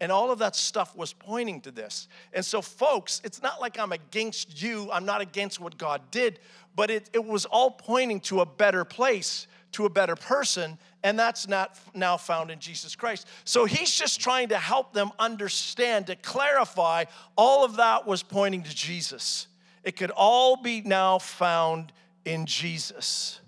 And 0.00 0.12
all 0.12 0.30
of 0.30 0.38
that 0.38 0.54
stuff 0.54 0.94
was 0.94 1.12
pointing 1.12 1.60
to 1.62 1.70
this. 1.70 2.08
And 2.32 2.44
so, 2.44 2.62
folks, 2.62 3.20
it's 3.24 3.42
not 3.42 3.60
like 3.60 3.78
I'm 3.78 3.92
against 3.92 4.62
you, 4.62 4.88
I'm 4.92 5.04
not 5.04 5.20
against 5.20 5.60
what 5.60 5.76
God 5.76 6.02
did, 6.10 6.38
but 6.76 6.90
it, 6.90 7.10
it 7.12 7.24
was 7.24 7.44
all 7.46 7.72
pointing 7.72 8.20
to 8.20 8.40
a 8.40 8.46
better 8.46 8.84
place, 8.84 9.48
to 9.72 9.86
a 9.86 9.90
better 9.90 10.14
person, 10.14 10.78
and 11.02 11.18
that's 11.18 11.48
not 11.48 11.78
now 11.94 12.16
found 12.16 12.50
in 12.50 12.60
Jesus 12.60 12.94
Christ. 12.94 13.26
So, 13.44 13.64
he's 13.64 13.92
just 13.92 14.20
trying 14.20 14.48
to 14.50 14.58
help 14.58 14.92
them 14.92 15.10
understand, 15.18 16.06
to 16.06 16.16
clarify, 16.16 17.04
all 17.36 17.64
of 17.64 17.76
that 17.76 18.06
was 18.06 18.22
pointing 18.22 18.62
to 18.62 18.74
Jesus. 18.74 19.48
It 19.82 19.96
could 19.96 20.10
all 20.10 20.56
be 20.56 20.80
now 20.82 21.18
found 21.18 21.92
in 22.24 22.46
Jesus. 22.46 23.40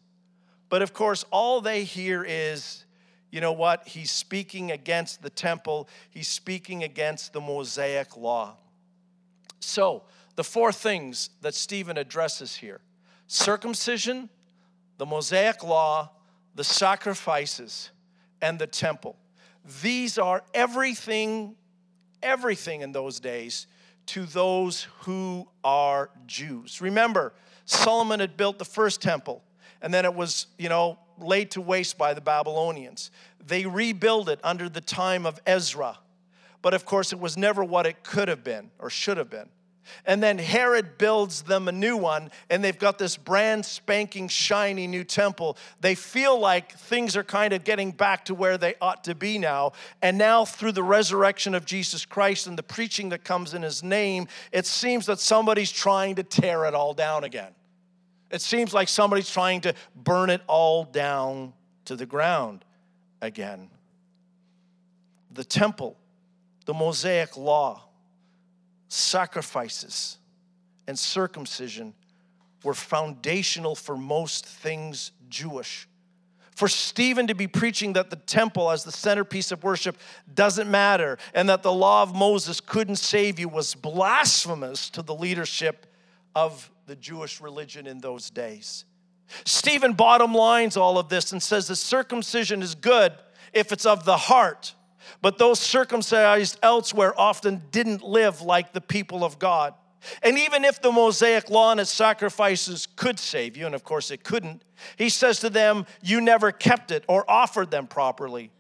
But 0.69 0.83
of 0.83 0.93
course, 0.93 1.25
all 1.31 1.61
they 1.61 1.85
hear 1.85 2.25
is, 2.27 2.85
you 3.31 3.41
know 3.41 3.53
what? 3.53 3.87
He's 3.87 4.11
speaking 4.11 4.71
against 4.71 5.23
the 5.23 5.31
temple, 5.31 5.89
he's 6.11 6.29
speaking 6.29 6.83
against 6.83 7.33
the 7.33 7.41
Mosaic 7.41 8.17
law. 8.17 8.57
So, 9.61 10.03
the 10.37 10.45
four 10.45 10.73
things 10.73 11.31
that 11.43 11.55
Stephen 11.55 11.99
addresses 11.99 12.57
here 12.57 12.81
circumcision, 13.27 14.29
the 14.99 15.07
Mosaic 15.07 15.63
law, 15.63 16.11
the 16.55 16.65
sacrifices, 16.65 17.91
and 18.43 18.59
the 18.59 18.67
temple. 18.67 19.17
These 19.83 20.19
are 20.19 20.43
everything, 20.55 21.55
everything 22.23 22.81
in 22.81 22.93
those 22.93 23.21
days 23.21 23.67
to 24.07 24.25
those 24.25 24.89
who 25.01 25.47
are 25.63 26.11
Jews. 26.27 26.81
Remember, 26.81 27.33
Solomon 27.67 28.19
had 28.19 28.37
built 28.37 28.59
the 28.59 28.65
first 28.65 29.01
temple, 29.01 29.45
and 29.83 29.93
then 29.93 30.05
it 30.05 30.15
was, 30.15 30.47
you 30.59 30.69
know, 30.69 30.99
laid 31.19 31.51
to 31.53 31.61
waste 31.61 31.99
by 31.99 32.15
the 32.15 32.21
Babylonians. 32.21 33.11
They 33.45 33.67
rebuilt 33.67 34.29
it 34.29 34.41
under 34.43 34.69
the 34.69 34.81
time 34.81 35.27
of 35.27 35.41
Ezra. 35.47 35.99
But 36.63 36.75
of 36.75 36.85
course, 36.85 37.13
it 37.13 37.19
was 37.19 37.37
never 37.37 37.65
what 37.65 37.87
it 37.87 38.03
could 38.03 38.29
have 38.29 38.45
been 38.45 38.71
or 38.79 38.91
should 38.91 39.17
have 39.17 39.31
been. 39.31 39.49
And 40.07 40.23
then 40.23 40.39
Herod 40.39 40.99
builds 40.99 41.43
them 41.43 41.67
a 41.67 41.73
new 41.73 41.97
one, 41.97 42.31
and 42.49 42.63
they've 42.63 42.79
got 42.79 42.99
this 42.99 43.17
brand 43.17 43.65
spanking, 43.65 44.29
shiny 44.29 44.87
new 44.87 45.03
temple. 45.03 45.57
They 45.81 45.95
feel 45.95 46.39
like 46.39 46.73
things 46.73 47.17
are 47.17 47.25
kind 47.25 47.53
of 47.53 47.65
getting 47.65 47.91
back 47.91 48.27
to 48.27 48.35
where 48.35 48.57
they 48.57 48.75
ought 48.81 49.05
to 49.05 49.15
be 49.15 49.39
now. 49.39 49.73
And 50.01 50.17
now, 50.17 50.45
through 50.45 50.73
the 50.73 50.83
resurrection 50.83 51.55
of 51.55 51.65
Jesus 51.65 52.05
Christ 52.05 52.47
and 52.47 52.57
the 52.57 52.63
preaching 52.63 53.09
that 53.09 53.25
comes 53.25 53.53
in 53.55 53.63
his 53.63 53.83
name, 53.83 54.29
it 54.53 54.67
seems 54.67 55.07
that 55.07 55.19
somebody's 55.19 55.73
trying 55.73 56.15
to 56.17 56.23
tear 56.23 56.67
it 56.67 56.75
all 56.75 56.95
down 56.95 57.25
again. 57.25 57.53
It 58.31 58.43
seems 58.43 58.73
like 58.73 58.89
somebody's 58.89 59.31
trying 59.31 59.61
to 59.63 59.75
burn 59.97 60.31
it 60.31 60.41
all 60.47 60.85
down 60.85 61.53
to 61.87 61.97
the 61.97 62.07
ground 62.07 62.65
again. 63.21 63.69
The 65.33 65.45
temple, 65.45 65.97
the 66.65 66.75
Mosaic 66.75 67.37
law, 67.37 67.83
sacrifices, 68.89 70.19
and 70.87 70.99
circumcision 70.99 71.95
were 72.63 72.75
foundational 72.75 73.75
for 73.75 73.97
most 73.97 74.47
things 74.47 75.13
Jewish. 75.29 75.89
For 76.55 76.69
Stephen 76.69 77.27
to 77.29 77.35
be 77.35 77.47
preaching 77.47 77.95
that 77.95 78.11
the 78.11 78.17
temple 78.17 78.71
as 78.71 78.85
the 78.85 78.93
centerpiece 78.93 79.51
of 79.51 79.65
worship 79.65 79.97
doesn't 80.35 80.71
matter 80.71 81.17
and 81.33 81.49
that 81.49 81.63
the 81.63 81.73
law 81.73 82.03
of 82.03 82.15
Moses 82.15 82.61
couldn't 82.61 82.97
save 82.97 83.39
you 83.39 83.49
was 83.49 83.75
blasphemous 83.75 84.91
to 84.91 85.01
the 85.01 85.15
leadership 85.15 85.87
of 86.35 86.71
the 86.91 86.97
Jewish 86.97 87.41
religion 87.41 87.87
in 87.87 87.99
those 87.99 88.31
days. 88.31 88.85
Stephen 89.45 89.93
bottom 89.93 90.35
lines 90.35 90.77
all 90.77 90.99
of 90.99 91.09
this 91.09 91.31
and 91.31 91.41
says 91.41 91.69
that 91.69 91.77
circumcision 91.77 92.63
is 92.63 92.75
good 92.75 93.13
if 93.53 93.71
it's 93.71 93.87
of 93.87 94.05
the 94.05 94.17
heart, 94.17 94.75
but 95.23 95.39
those 95.39 95.61
circumcised 95.61 96.59
elsewhere 96.65 97.15
often 97.17 97.63
didn't 97.71 98.03
live 98.03 98.43
like 98.43 98.73
the 98.73 98.81
people 98.81 99.23
of 99.23 99.39
God. 99.39 99.73
And 100.25 100.37
even 100.37 100.65
if 100.65 100.83
the 100.83 100.91
Mosaic 100.91 101.49
law 101.49 101.71
and 101.71 101.79
its 101.79 101.93
sacrifices 101.93 102.89
could 102.97 103.21
save 103.21 103.57
you, 103.57 103.67
and 103.67 103.75
of 103.77 103.85
course 103.85 104.11
it 104.11 104.25
couldn't, 104.25 104.65
he 104.97 105.11
says 105.11 105.39
to 105.41 105.49
them, 105.49 105.87
You 106.03 106.21
never 106.21 106.51
kept 106.51 106.91
it 106.91 107.05
or 107.07 107.25
offered 107.31 107.71
them 107.71 107.87
properly. 107.87 108.51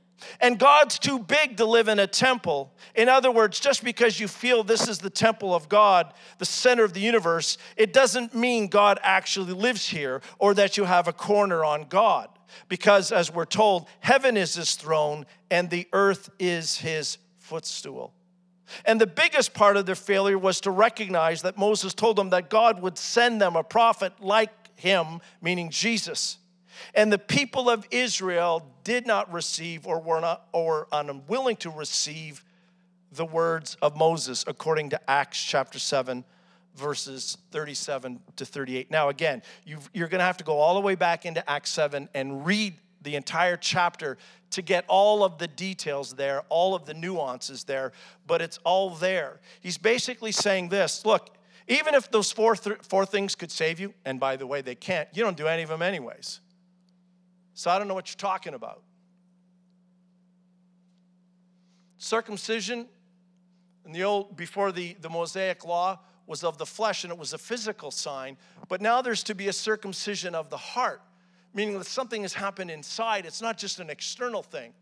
And 0.40 0.59
God's 0.59 0.98
too 0.98 1.18
big 1.18 1.56
to 1.59 1.64
live 1.64 1.88
in 1.88 1.98
a 1.98 2.06
temple. 2.06 2.72
In 2.94 3.09
other 3.09 3.30
words, 3.30 3.61
just 3.61 3.85
because 3.85 4.20
you 4.20 4.28
feel 4.28 4.62
this 4.62 4.88
is 4.88 4.98
the 4.98 5.11
temple 5.11 5.54
of 5.54 5.68
God, 5.68 6.12
the 6.38 6.44
center 6.44 6.85
of 6.85 6.92
the 6.92 7.00
universe, 7.00 7.59
it 7.76 7.92
doesn't 7.92 8.35
mean 8.35 8.68
God 8.68 8.98
actually 9.02 9.52
lives 9.52 9.88
here 9.88 10.20
or 10.38 10.54
that 10.54 10.76
you 10.76 10.85
have 10.85 11.09
a 11.09 11.12
corner 11.12 11.64
on 11.64 11.87
God. 11.88 12.28
Because 12.68 13.12
as 13.12 13.33
we're 13.33 13.44
told, 13.44 13.87
heaven 14.00 14.37
is 14.37 14.54
his 14.54 14.74
throne 14.74 15.26
and 15.50 15.70
the 15.70 15.87
earth 15.92 16.30
is 16.38 16.76
his 16.76 17.18
footstool. 17.38 18.12
And 18.85 19.00
the 19.00 19.06
biggest 19.06 19.54
part 19.54 19.76
of 19.76 19.87
their 19.87 19.94
failure 19.94 20.38
was 20.38 20.61
to 20.62 20.70
recognize 20.70 21.42
that 21.42 21.59
Moses 21.59 21.94
told 21.94 22.16
them 22.16 22.30
that 22.30 22.50
God 22.50 22.80
would 22.83 22.98
send 22.98 23.40
them 23.40 23.56
a 23.56 23.64
prophet 23.64 24.12
like 24.20 24.50
him, 24.76 25.20
meaning 25.42 25.70
Jesus. 25.70 26.38
And 26.95 27.12
the 27.12 27.19
people 27.19 27.69
of 27.69 27.87
Israel 27.90 28.66
did 28.85 29.07
not 29.07 29.33
receive 29.33 29.87
or 29.87 30.01
were 30.01 30.21
not 30.21 30.47
or 30.53 30.87
unwilling 30.93 31.57
to 31.57 31.71
receive 31.71 32.45
the 33.12 33.25
words 33.25 33.77
of 33.83 33.97
Moses 33.97 34.45
according 34.47 34.90
to 34.90 35.11
Acts 35.11 35.43
chapter 35.43 35.79
7 35.79 36.25
verses 36.77 37.37
37 37.51 38.21
to 38.37 38.45
38. 38.45 38.90
Now 38.90 39.09
again, 39.09 39.43
you 39.64 39.79
are 39.97 40.09
going 40.09 40.21
to 40.21 40.25
have 40.25 40.37
to 40.38 40.45
go 40.45 40.59
all 40.59 40.75
the 40.75 40.81
way 40.81 40.95
back 40.95 41.27
into 41.27 41.49
Acts 41.49 41.71
7 41.71 42.09
and 42.14 42.47
read 42.47 42.75
the 43.03 43.16
entire 43.16 43.57
chapter 43.57 44.19
to 44.51 44.62
get 44.62 44.85
all 44.88 45.25
of 45.25 45.38
the 45.38 45.47
details 45.49 46.14
there, 46.14 46.43
all 46.49 46.75
of 46.75 46.85
the 46.85 46.95
nuances 46.95 47.64
there, 47.64 47.93
but 48.27 48.43
it's 48.43 48.59
all 48.64 48.90
there. 48.90 49.40
He's 49.61 49.79
basically 49.79 50.33
saying 50.33 50.69
this 50.69 51.05
look, 51.05 51.31
even 51.69 51.95
if 51.95 52.11
those 52.11 52.33
four, 52.33 52.57
th- 52.57 52.79
four 52.83 53.07
things 53.07 53.35
could 53.35 53.51
save 53.51 53.79
you, 53.79 53.95
and 54.05 54.19
by 54.19 54.37
the 54.37 54.47
way, 54.47 54.61
they 54.61 54.75
can't, 54.75 55.09
you 55.12 55.23
don't 55.23 55.37
do 55.37 55.47
any 55.47 55.62
of 55.62 55.69
them 55.69 55.83
anyways. 55.83 56.40
So 57.61 57.70
I 57.70 57.79
don't 57.79 57.88
know 57.88 57.94
what 57.94 58.09
you're 58.09 58.16
talking 58.16 58.55
about. 58.55 58.83
Circumcision 61.99 62.87
in 63.85 63.92
the 63.92 64.03
old, 64.03 64.35
before 64.35 64.73
the, 64.73 64.96
the 65.03 65.11
Mosaic 65.11 65.66
law, 65.66 65.99
was 66.27 66.42
of 66.42 66.57
the 66.57 66.64
flesh 66.64 67.05
and 67.05 67.12
it 67.12 67.18
was 67.18 67.35
a 67.35 67.38
physical 67.38 67.90
sign, 67.90 68.38
but 68.68 68.81
now 68.81 69.03
there's 69.03 69.23
to 69.25 69.35
be 69.35 69.49
a 69.49 69.53
circumcision 69.53 70.35
of 70.35 70.49
the 70.49 70.57
heart 70.57 71.03
meaning 71.53 71.77
that 71.77 71.87
something 71.87 72.23
has 72.23 72.33
happened 72.33 72.70
inside. 72.70 73.27
It's 73.27 73.42
not 73.42 73.59
just 73.59 73.79
an 73.79 73.90
external 73.90 74.42
thing. 74.42 74.73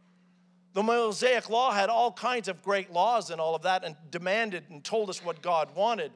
The 0.75 0.83
Mosaic 0.85 1.51
law 1.51 1.73
had 1.73 1.89
all 1.89 2.13
kinds 2.13 2.47
of 2.47 2.63
great 2.63 2.93
laws 2.93 3.31
and 3.31 3.41
all 3.41 3.57
of 3.57 3.63
that 3.63 3.83
and 3.83 3.97
demanded 4.13 4.63
and 4.71 4.85
told 4.85 5.11
us 5.11 5.25
what 5.25 5.43
God 5.43 5.75
wanted. 5.75 6.13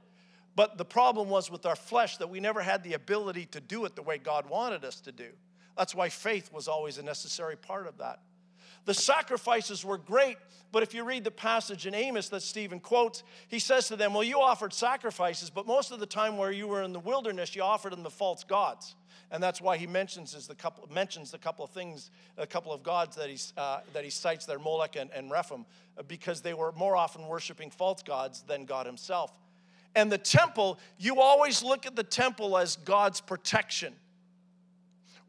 But 0.55 0.79
the 0.79 0.85
problem 0.85 1.29
was 1.29 1.51
with 1.51 1.67
our 1.67 1.75
flesh 1.75 2.19
that 2.19 2.31
we 2.31 2.39
never 2.39 2.63
had 2.63 2.85
the 2.85 2.93
ability 2.93 3.47
to 3.47 3.61
do 3.61 3.85
it 3.85 3.97
the 3.97 4.03
way 4.03 4.19
God 4.19 4.49
wanted 4.49 4.85
us 4.85 5.01
to 5.01 5.11
do. 5.11 5.31
That's 5.77 5.95
why 5.95 6.09
faith 6.09 6.53
was 6.53 6.69
always 6.69 6.99
a 6.99 7.03
necessary 7.03 7.57
part 7.57 7.87
of 7.87 7.99
that. 7.99 8.21
The 8.85 8.95
sacrifices 8.95 9.85
were 9.85 9.99
great, 9.99 10.39
but 10.73 10.83
if 10.83 10.93
you 10.93 11.05
read 11.05 11.25
the 11.25 11.31
passage 11.31 11.87
in 11.87 11.95
Amos 11.95 12.29
that 12.31 12.43
Stephen 12.43 12.81
quotes, 12.81 13.23
he 13.49 13.59
says 13.59 13.89
to 13.89 13.97
them, 13.97 14.13
Well, 14.13 14.25
you 14.25 14.41
offered 14.41 14.73
sacrifices, 14.73 15.51
but 15.51 15.67
most 15.67 15.93
of 15.93 16.01
the 16.01 16.07
time 16.07 16.37
where 16.37 16.51
you 16.51 16.67
were 16.67 16.83
in 16.83 16.93
the 16.93 17.01
wilderness, 17.01 17.55
you 17.55 17.63
offered 17.63 17.93
them 17.93 18.03
the 18.03 18.11
false 18.11 18.43
gods 18.43 18.97
and 19.33 19.43
that's 19.43 19.63
why 19.63 19.79
he 19.79 19.87
mentions 19.87 20.35
is 20.35 20.47
the 20.47 20.55
couple 20.55 20.87
mentions 20.93 21.31
the 21.31 21.39
couple 21.39 21.65
of 21.65 21.71
things, 21.71 22.11
a 22.37 22.47
couple 22.47 22.71
of 22.71 22.83
gods 22.83 23.17
that 23.17 23.31
he 23.31 23.39
uh, 23.57 23.81
that 23.95 24.05
he 24.05 24.11
cites 24.11 24.45
there, 24.45 24.59
Molech 24.59 24.95
and, 24.97 25.11
and 25.11 25.31
Rephaim, 25.31 25.65
because 26.07 26.43
they 26.43 26.53
were 26.53 26.71
more 26.73 26.95
often 26.95 27.27
worshiping 27.27 27.71
false 27.71 28.03
gods 28.03 28.43
than 28.43 28.67
God 28.67 28.85
Himself. 28.85 29.33
And 29.95 30.13
the 30.13 30.19
temple, 30.19 30.79
you 30.99 31.21
always 31.21 31.63
look 31.63 31.87
at 31.87 31.97
the 31.97 32.05
temple 32.05 32.59
as 32.59 32.77
God's 32.77 33.21
protection. 33.23 33.95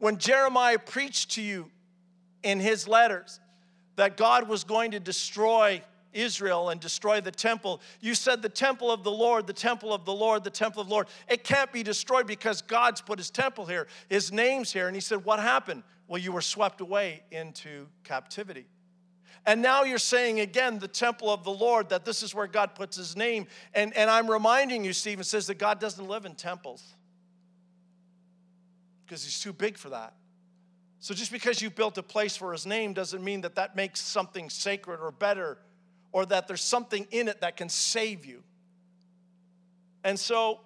When 0.04 0.18
Jeremiah 0.18 0.78
preached 0.78 1.30
to 1.30 1.40
you 1.40 1.70
in 2.42 2.60
his 2.60 2.86
letters 2.86 3.40
that 3.96 4.18
God 4.18 4.46
was 4.46 4.62
going 4.62 4.90
to 4.90 5.00
destroy 5.00 5.80
Israel 6.12 6.68
and 6.68 6.78
destroy 6.78 7.22
the 7.22 7.30
temple. 7.30 7.80
You 8.02 8.14
said 8.14 8.42
the 8.42 8.50
temple 8.50 8.90
of 8.90 9.02
the 9.02 9.10
Lord, 9.10 9.46
the 9.46 9.54
temple 9.54 9.94
of 9.94 10.04
the 10.04 10.12
Lord, 10.12 10.44
the 10.44 10.50
temple 10.50 10.82
of 10.82 10.88
the 10.88 10.92
Lord. 10.92 11.06
It 11.26 11.42
can't 11.42 11.72
be 11.72 11.82
destroyed 11.82 12.26
because 12.26 12.60
God's 12.60 13.00
put 13.00 13.18
his 13.18 13.30
temple 13.30 13.64
here, 13.64 13.86
his 14.10 14.30
name's 14.30 14.70
here. 14.70 14.88
And 14.88 14.94
he 14.94 15.00
said, 15.00 15.24
What 15.24 15.40
happened? 15.40 15.82
Well, 16.06 16.20
you 16.20 16.32
were 16.32 16.42
swept 16.42 16.82
away 16.82 17.22
into 17.30 17.86
captivity. 18.02 18.66
And 19.46 19.62
now 19.62 19.84
you're 19.84 19.96
saying 19.96 20.38
again, 20.38 20.80
the 20.80 20.86
temple 20.86 21.32
of 21.32 21.44
the 21.44 21.50
Lord, 21.50 21.88
that 21.88 22.04
this 22.04 22.22
is 22.22 22.34
where 22.34 22.46
God 22.46 22.74
puts 22.74 22.98
his 22.98 23.16
name. 23.16 23.46
And, 23.72 23.96
and 23.96 24.10
I'm 24.10 24.30
reminding 24.30 24.84
you, 24.84 24.92
Stephen 24.92 25.24
says 25.24 25.46
that 25.46 25.58
God 25.58 25.80
doesn't 25.80 26.06
live 26.06 26.26
in 26.26 26.34
temples 26.34 26.94
because 29.06 29.24
he's 29.24 29.40
too 29.40 29.52
big 29.52 29.76
for 29.76 29.90
that. 29.90 30.14
So 31.00 31.14
just 31.14 31.32
because 31.32 31.60
you 31.60 31.68
built 31.68 31.98
a 31.98 32.02
place 32.02 32.36
for 32.36 32.52
his 32.52 32.64
name 32.64 32.94
doesn't 32.94 33.22
mean 33.22 33.42
that 33.42 33.56
that 33.56 33.76
makes 33.76 34.00
something 34.00 34.48
sacred 34.48 35.00
or 35.00 35.10
better 35.10 35.58
or 36.12 36.24
that 36.26 36.48
there's 36.48 36.62
something 36.62 37.06
in 37.10 37.28
it 37.28 37.40
that 37.40 37.56
can 37.56 37.68
save 37.68 38.24
you. 38.24 38.42
And 40.04 40.18
so, 40.18 40.60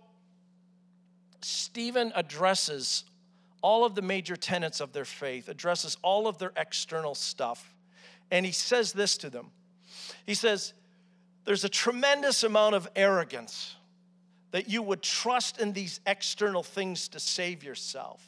Stephen 1.40 2.12
addresses 2.14 3.04
all 3.62 3.84
of 3.84 3.94
the 3.94 4.02
major 4.02 4.36
tenets 4.36 4.80
of 4.80 4.92
their 4.92 5.04
faith, 5.04 5.48
addresses 5.48 5.96
all 6.02 6.28
of 6.28 6.38
their 6.38 6.52
external 6.56 7.14
stuff, 7.14 7.74
and 8.30 8.44
he 8.44 8.52
says 8.52 8.92
this 8.92 9.16
to 9.18 9.30
them. 9.30 9.50
He 10.26 10.34
says, 10.34 10.74
There's 11.44 11.64
a 11.64 11.68
tremendous 11.68 12.44
amount 12.44 12.74
of 12.74 12.88
arrogance 12.94 13.74
that 14.50 14.68
you 14.68 14.82
would 14.82 15.02
trust 15.02 15.60
in 15.60 15.72
these 15.72 16.00
external 16.06 16.62
things 16.62 17.08
to 17.08 17.20
save 17.20 17.62
yourself. 17.62 18.22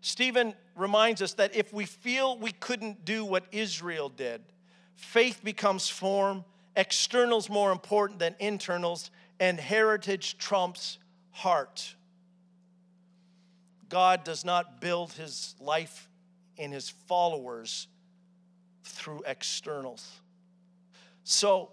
Stephen 0.00 0.54
reminds 0.76 1.22
us 1.22 1.34
that 1.34 1.54
if 1.54 1.72
we 1.72 1.84
feel 1.84 2.38
we 2.38 2.52
couldn't 2.52 3.04
do 3.04 3.24
what 3.24 3.44
Israel 3.52 4.08
did, 4.08 4.40
faith 4.94 5.40
becomes 5.42 5.88
form, 5.88 6.44
externals 6.76 7.50
more 7.50 7.72
important 7.72 8.18
than 8.18 8.34
internals, 8.38 9.10
and 9.40 9.58
heritage 9.58 10.38
trumps 10.38 10.98
heart. 11.30 11.94
God 13.88 14.24
does 14.24 14.44
not 14.44 14.80
build 14.80 15.12
his 15.12 15.54
life 15.60 16.08
in 16.56 16.72
his 16.72 16.90
followers 16.90 17.86
through 18.84 19.22
externals. 19.26 20.10
So 21.24 21.70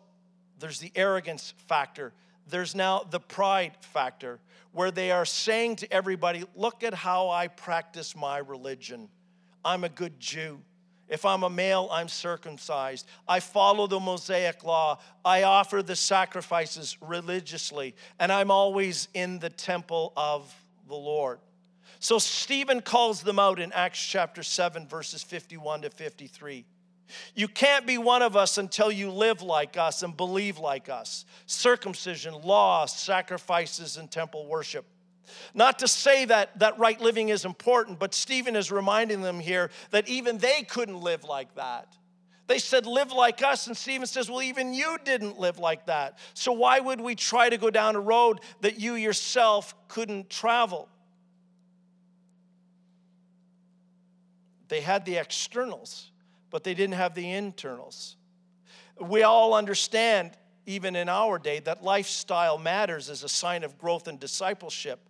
there's 0.59 0.79
the 0.79 0.91
arrogance 0.95 1.53
factor. 1.67 2.13
There's 2.47 2.75
now 2.75 3.03
the 3.09 3.19
pride 3.19 3.73
factor, 3.81 4.39
where 4.71 4.91
they 4.91 5.11
are 5.11 5.25
saying 5.25 5.77
to 5.77 5.91
everybody, 5.91 6.43
Look 6.55 6.83
at 6.83 6.93
how 6.93 7.29
I 7.29 7.47
practice 7.47 8.15
my 8.15 8.37
religion. 8.37 9.09
I'm 9.63 9.83
a 9.83 9.89
good 9.89 10.19
Jew. 10.19 10.61
If 11.07 11.23
I'm 11.23 11.43
a 11.43 11.49
male, 11.49 11.87
I'm 11.91 12.07
circumcised. 12.07 13.07
I 13.27 13.39
follow 13.39 13.85
the 13.85 13.99
Mosaic 13.99 14.63
law. 14.63 14.99
I 15.23 15.43
offer 15.43 15.83
the 15.83 15.95
sacrifices 15.95 16.97
religiously, 16.99 17.95
and 18.19 18.31
I'm 18.31 18.49
always 18.49 19.07
in 19.13 19.39
the 19.39 19.49
temple 19.49 20.13
of 20.17 20.53
the 20.87 20.95
Lord. 20.95 21.39
So 21.99 22.17
Stephen 22.17 22.81
calls 22.81 23.21
them 23.21 23.39
out 23.39 23.59
in 23.59 23.71
Acts 23.71 24.03
chapter 24.03 24.43
7, 24.43 24.87
verses 24.87 25.23
51 25.23 25.83
to 25.83 25.89
53. 25.89 26.65
You 27.35 27.47
can't 27.47 27.85
be 27.85 27.97
one 27.97 28.21
of 28.21 28.35
us 28.35 28.57
until 28.57 28.91
you 28.91 29.11
live 29.11 29.41
like 29.41 29.77
us 29.77 30.03
and 30.03 30.15
believe 30.15 30.57
like 30.57 30.89
us. 30.89 31.25
Circumcision, 31.45 32.33
law, 32.41 32.85
sacrifices, 32.85 33.97
and 33.97 34.09
temple 34.09 34.47
worship. 34.47 34.85
Not 35.53 35.79
to 35.79 35.87
say 35.87 36.25
that, 36.25 36.59
that 36.59 36.77
right 36.79 36.99
living 36.99 37.29
is 37.29 37.45
important, 37.45 37.99
but 37.99 38.13
Stephen 38.13 38.55
is 38.55 38.71
reminding 38.71 39.21
them 39.21 39.39
here 39.39 39.71
that 39.91 40.07
even 40.07 40.37
they 40.37 40.63
couldn't 40.63 41.01
live 41.01 41.23
like 41.23 41.53
that. 41.55 41.95
They 42.47 42.59
said, 42.59 42.85
live 42.85 43.11
like 43.11 43.41
us. 43.41 43.65
And 43.67 43.75
Stephen 43.75 44.05
says, 44.05 44.29
well, 44.29 44.43
even 44.43 44.73
you 44.73 44.97
didn't 45.03 45.39
live 45.39 45.57
like 45.57 45.87
that. 45.87 46.19
So 46.35 46.51
why 46.51 46.79
would 46.79 47.01
we 47.01 47.15
try 47.15 47.49
to 47.49 47.57
go 47.57 47.71
down 47.71 47.95
a 47.95 47.99
road 47.99 48.39
that 48.61 48.79
you 48.79 48.93
yourself 48.93 49.73
couldn't 49.87 50.29
travel? 50.29 50.87
They 54.67 54.81
had 54.81 55.05
the 55.05 55.17
externals, 55.17 56.11
but 56.55 56.63
they 56.63 56.73
didn't 56.73 56.95
have 56.95 57.13
the 57.13 57.33
internals. 57.33 58.15
We 58.97 59.23
all 59.23 59.53
understand, 59.53 60.31
even 60.65 60.95
in 60.95 61.09
our 61.09 61.37
day, 61.37 61.59
that 61.59 61.83
lifestyle 61.83 62.57
matters 62.57 63.09
as 63.09 63.23
a 63.23 63.27
sign 63.29 63.65
of 63.65 63.77
growth 63.77 64.07
and 64.07 64.17
discipleship 64.17 65.01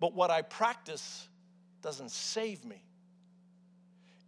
but 0.00 0.14
what 0.14 0.30
I 0.30 0.42
practice 0.42 1.28
doesn't 1.82 2.10
save 2.10 2.64
me. 2.64 2.82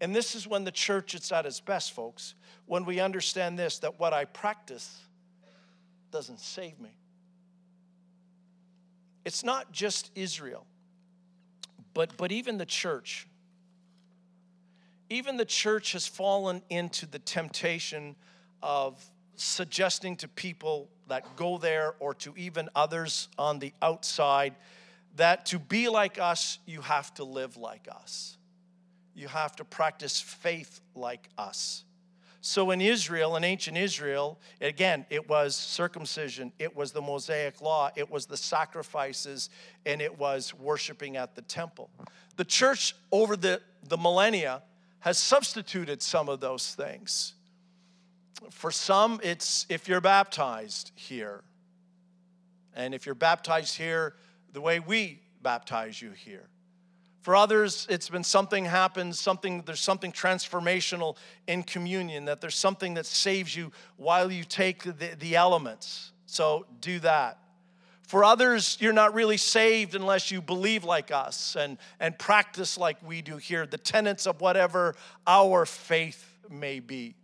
And 0.01 0.14
this 0.14 0.35
is 0.35 0.46
when 0.46 0.64
the 0.64 0.70
church 0.70 1.14
is 1.14 1.31
at 1.33 1.44
its 1.44 1.61
best, 1.61 1.92
folks, 1.92 2.35
when 2.66 2.85
we 2.85 3.01
understand 3.01 3.59
this 3.59 3.81
that 3.81 3.98
what 3.98 4.12
I 4.12 4.24
practice 4.24 5.03
doesn't 6.11 6.40
save 6.40 6.79
me. 6.81 6.96
It's 9.24 9.44
not 9.44 9.72
just 9.72 10.11
Israel, 10.14 10.66
but, 11.94 12.16
but 12.16 12.33
even 12.33 12.59
the 12.59 12.66
church. 12.66 13.27
Even 15.11 15.37
the 15.37 15.44
church 15.44 15.92
has 15.92 16.07
fallen 16.07 16.62
into 16.68 17.07
the 17.07 17.18
temptation 17.18 18.16
of 18.62 19.03
suggesting 19.37 20.16
to 20.16 20.29
people 20.29 20.88
that 21.09 21.37
go 21.37 21.59
there 21.59 21.94
or 22.01 22.12
to 22.14 22.35
even 22.37 22.68
others 22.75 23.29
on 23.38 23.59
the 23.59 23.73
outside 23.81 24.55
that 25.16 25.47
to 25.47 25.59
be 25.59 25.88
like 25.88 26.18
us, 26.18 26.59
you 26.66 26.81
have 26.81 27.12
to 27.14 27.25
live 27.25 27.57
like 27.57 27.88
us. 27.90 28.37
You 29.14 29.29
have 29.29 29.57
to 29.57 29.64
practice 29.64 30.21
faith 30.21 30.81
like 30.94 31.29
us. 31.37 31.85
So 32.40 32.71
in 32.71 32.81
Israel, 32.81 33.37
in 33.37 33.42
ancient 33.42 33.77
Israel, 33.77 34.38
again, 34.61 35.05
it 35.11 35.29
was 35.29 35.57
circumcision, 35.57 36.53
it 36.59 36.75
was 36.75 36.92
the 36.92 37.03
Mosaic 37.03 37.61
law, 37.61 37.90
it 37.97 38.09
was 38.09 38.27
the 38.27 38.37
sacrifices, 38.37 39.51
and 39.85 40.01
it 40.01 40.16
was 40.16 40.55
worshiping 40.55 41.16
at 41.16 41.35
the 41.35 41.42
temple. 41.42 41.90
The 42.37 42.44
church 42.44 42.94
over 43.11 43.37
the, 43.37 43.61
the 43.88 43.99
millennia 43.99 44.62
has 45.00 45.18
substituted 45.18 46.02
some 46.02 46.28
of 46.28 46.40
those 46.40 46.74
things. 46.74 47.34
For 48.50 48.70
some, 48.70 49.20
it's 49.22 49.66
if 49.68 49.88
you're 49.88 50.00
baptized 50.00 50.92
here. 50.94 51.42
And 52.74 52.94
if 52.94 53.06
you're 53.06 53.14
baptized 53.14 53.76
here 53.76 54.14
the 54.52 54.61
way 54.61 54.80
we 54.80 55.20
baptize 55.42 56.00
you 56.00 56.11
here. 56.11 56.48
For 57.22 57.37
others, 57.37 57.87
it's 57.90 58.08
been 58.08 58.24
something 58.24 58.64
happens, 58.64 59.20
something, 59.20 59.62
there's 59.66 59.80
something 59.80 60.12
transformational 60.12 61.16
in 61.46 61.62
communion, 61.62 62.24
that 62.26 62.40
there's 62.40 62.54
something 62.54 62.94
that 62.94 63.06
saves 63.06 63.54
you 63.54 63.72
while 63.96 64.32
you 64.32 64.44
take 64.44 64.84
the, 64.84 65.14
the 65.18 65.37
elements. 65.37 66.12
So 66.26 66.66
do 66.80 67.00
that. 67.00 67.38
For 68.09 68.25
others, 68.25 68.79
you're 68.81 68.94
not 68.94 69.12
really 69.12 69.37
saved 69.37 69.94
unless 69.94 70.31
you 70.31 70.40
believe 70.40 70.83
like 70.83 71.11
us 71.11 71.57
and, 71.57 71.77
and 72.01 72.18
practice 72.18 72.79
like 72.79 72.97
we 73.07 73.21
do 73.21 73.37
here, 73.37 73.66
the 73.66 73.77
tenets 73.77 74.27
of 74.27 74.40
whatever 74.40 74.97
our 75.27 75.66
faith 75.66 76.33
may 76.49 76.81
be. 76.81 77.16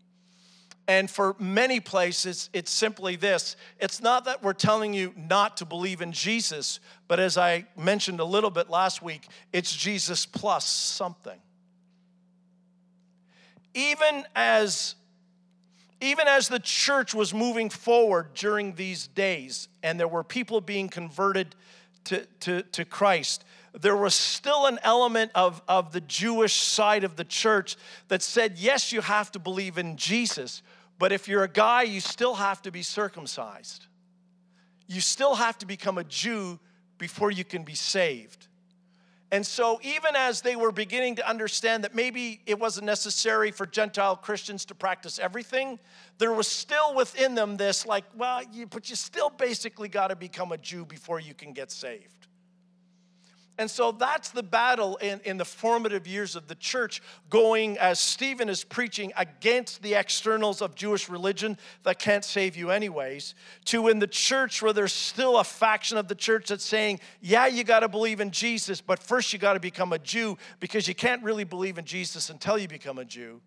And 0.87 1.11
for 1.11 1.37
many 1.39 1.81
places, 1.81 2.51
it's 2.53 2.71
simply 2.71 3.17
this 3.17 3.57
it's 3.81 4.03
not 4.03 4.27
that 4.27 4.43
we're 4.43 4.53
telling 4.53 4.93
you 4.93 5.15
not 5.17 5.57
to 5.57 5.65
believe 5.65 6.03
in 6.03 6.13
Jesus, 6.13 6.81
but 7.09 7.19
as 7.19 7.39
I 7.39 7.65
mentioned 7.79 8.21
a 8.21 8.25
little 8.27 8.51
bit 8.51 8.69
last 8.69 9.01
week, 9.01 9.27
it's 9.55 9.75
Jesus 9.75 10.27
plus 10.27 10.67
something. 10.67 11.41
Even 13.73 14.25
as 14.37 14.97
even 16.05 16.29
as 16.29 16.49
the 16.49 16.59
church 16.59 17.15
was 17.15 17.33
moving 17.33 17.71
forward 17.71 18.35
during 18.35 18.75
these 18.75 19.07
days 19.07 19.69
and 19.83 19.99
there 19.99 20.09
were 20.09 20.23
people 20.23 20.61
being 20.61 20.89
converted 20.89 21.55
to, 22.05 22.27
to, 22.41 22.63
to 22.63 22.85
Christ, 22.85 23.45
there 23.73 23.97
was 23.97 24.15
still 24.15 24.67
an 24.67 24.79
element 24.83 25.33
of, 25.35 25.63
of 25.67 25.93
the 25.93 26.03
Jewish 26.03 26.55
side 26.55 27.03
of 27.03 27.17
the 27.17 27.25
church 27.25 27.77
that 28.09 28.23
said, 28.23 28.59
yes, 28.59 28.93
you 28.93 29.01
have 29.01 29.33
to 29.33 29.39
believe 29.39 29.79
in 29.79 29.97
Jesus, 29.97 30.63
but 30.99 31.11
if 31.11 31.27
you're 31.27 31.43
a 31.43 31.49
guy, 31.49 31.83
you 31.83 32.01
still 32.01 32.35
have 32.35 32.63
to 32.63 32.71
be 32.71 32.83
circumcised. 32.83 33.87
You 34.87 35.01
still 35.01 35.35
have 35.35 35.59
to 35.59 35.67
become 35.67 35.99
a 35.99 36.05
Jew 36.05 36.61
before 36.99 37.31
you 37.31 37.45
can 37.45 37.65
be 37.65 37.75
saved. 37.75 38.47
And 39.31 39.45
so, 39.45 39.81
even 39.83 40.15
as 40.15 40.43
they 40.43 40.55
were 40.55 40.71
beginning 40.71 41.17
to 41.17 41.29
understand 41.29 41.83
that 41.85 41.95
maybe 41.95 42.41
it 42.47 42.59
wasn't 42.59 42.87
necessary 42.87 43.51
for 43.51 43.67
Gentile 43.67 44.17
Christians 44.17 44.65
to 44.67 44.75
practice 44.75 45.19
everything, 45.19 45.79
there 46.19 46.33
was 46.33 46.47
still 46.47 46.95
within 46.95 47.35
them 47.35 47.57
this, 47.57 47.85
like, 47.85 48.05
well, 48.17 48.43
you, 48.53 48.67
but 48.67 48.89
you 48.89 48.97
still 48.97 49.31
basically 49.31 49.89
got 49.89 50.09
to 50.09 50.17
become 50.17 50.53
a 50.53 50.59
Jew 50.59 50.85
before 50.85 51.19
you 51.19 51.35
can 51.35 51.53
get 51.53 51.73
saved. 51.73 52.14
And 53.57 53.71
so 53.71 53.93
that's 53.93 54.31
the 54.31 54.43
battle 54.43 54.97
in, 54.97 55.21
in 55.25 55.37
the 55.37 55.45
formative 55.45 56.09
years 56.09 56.35
of 56.35 56.49
the 56.49 56.57
church, 56.57 57.01
going 57.31 57.79
as 57.79 58.01
Stephen 58.01 58.49
is 58.49 58.65
preaching 58.65 59.13
against 59.17 59.81
the 59.81 59.95
externals 59.95 60.61
of 60.61 60.75
Jewish 60.75 61.09
religion 61.09 61.57
that 61.85 62.01
can't 62.01 62.25
save 62.25 62.57
you, 62.57 62.71
anyways, 62.71 63.35
to 63.67 63.87
in 63.87 64.01
the 64.01 64.09
church 64.09 64.61
where 64.61 64.73
there's 64.73 64.93
still 64.93 65.39
a 65.39 65.45
faction 65.45 65.99
of 65.99 66.09
the 66.09 66.17
church 66.17 66.49
that's 66.49 66.65
saying, 66.65 66.99
yeah, 67.21 67.47
you 67.47 67.63
got 67.63 67.81
to 67.81 67.89
believe 67.89 68.21
in 68.21 68.33
Jesus, 68.33 68.81
but 68.81 68.99
first 68.99 69.33
you 69.33 69.39
got 69.39 69.53
to 69.53 69.61
become 69.61 69.93
a 69.93 69.99
Jew 70.01 70.37
because 70.59 70.89
you 70.89 70.95
can't 70.95 71.23
really 71.23 71.45
believe 71.45 71.79
in 71.79 71.85
Jesus 71.85 72.31
until 72.31 72.59
you 72.59 72.67
become 72.67 72.99
a 72.99 73.05
Jew. 73.05 73.41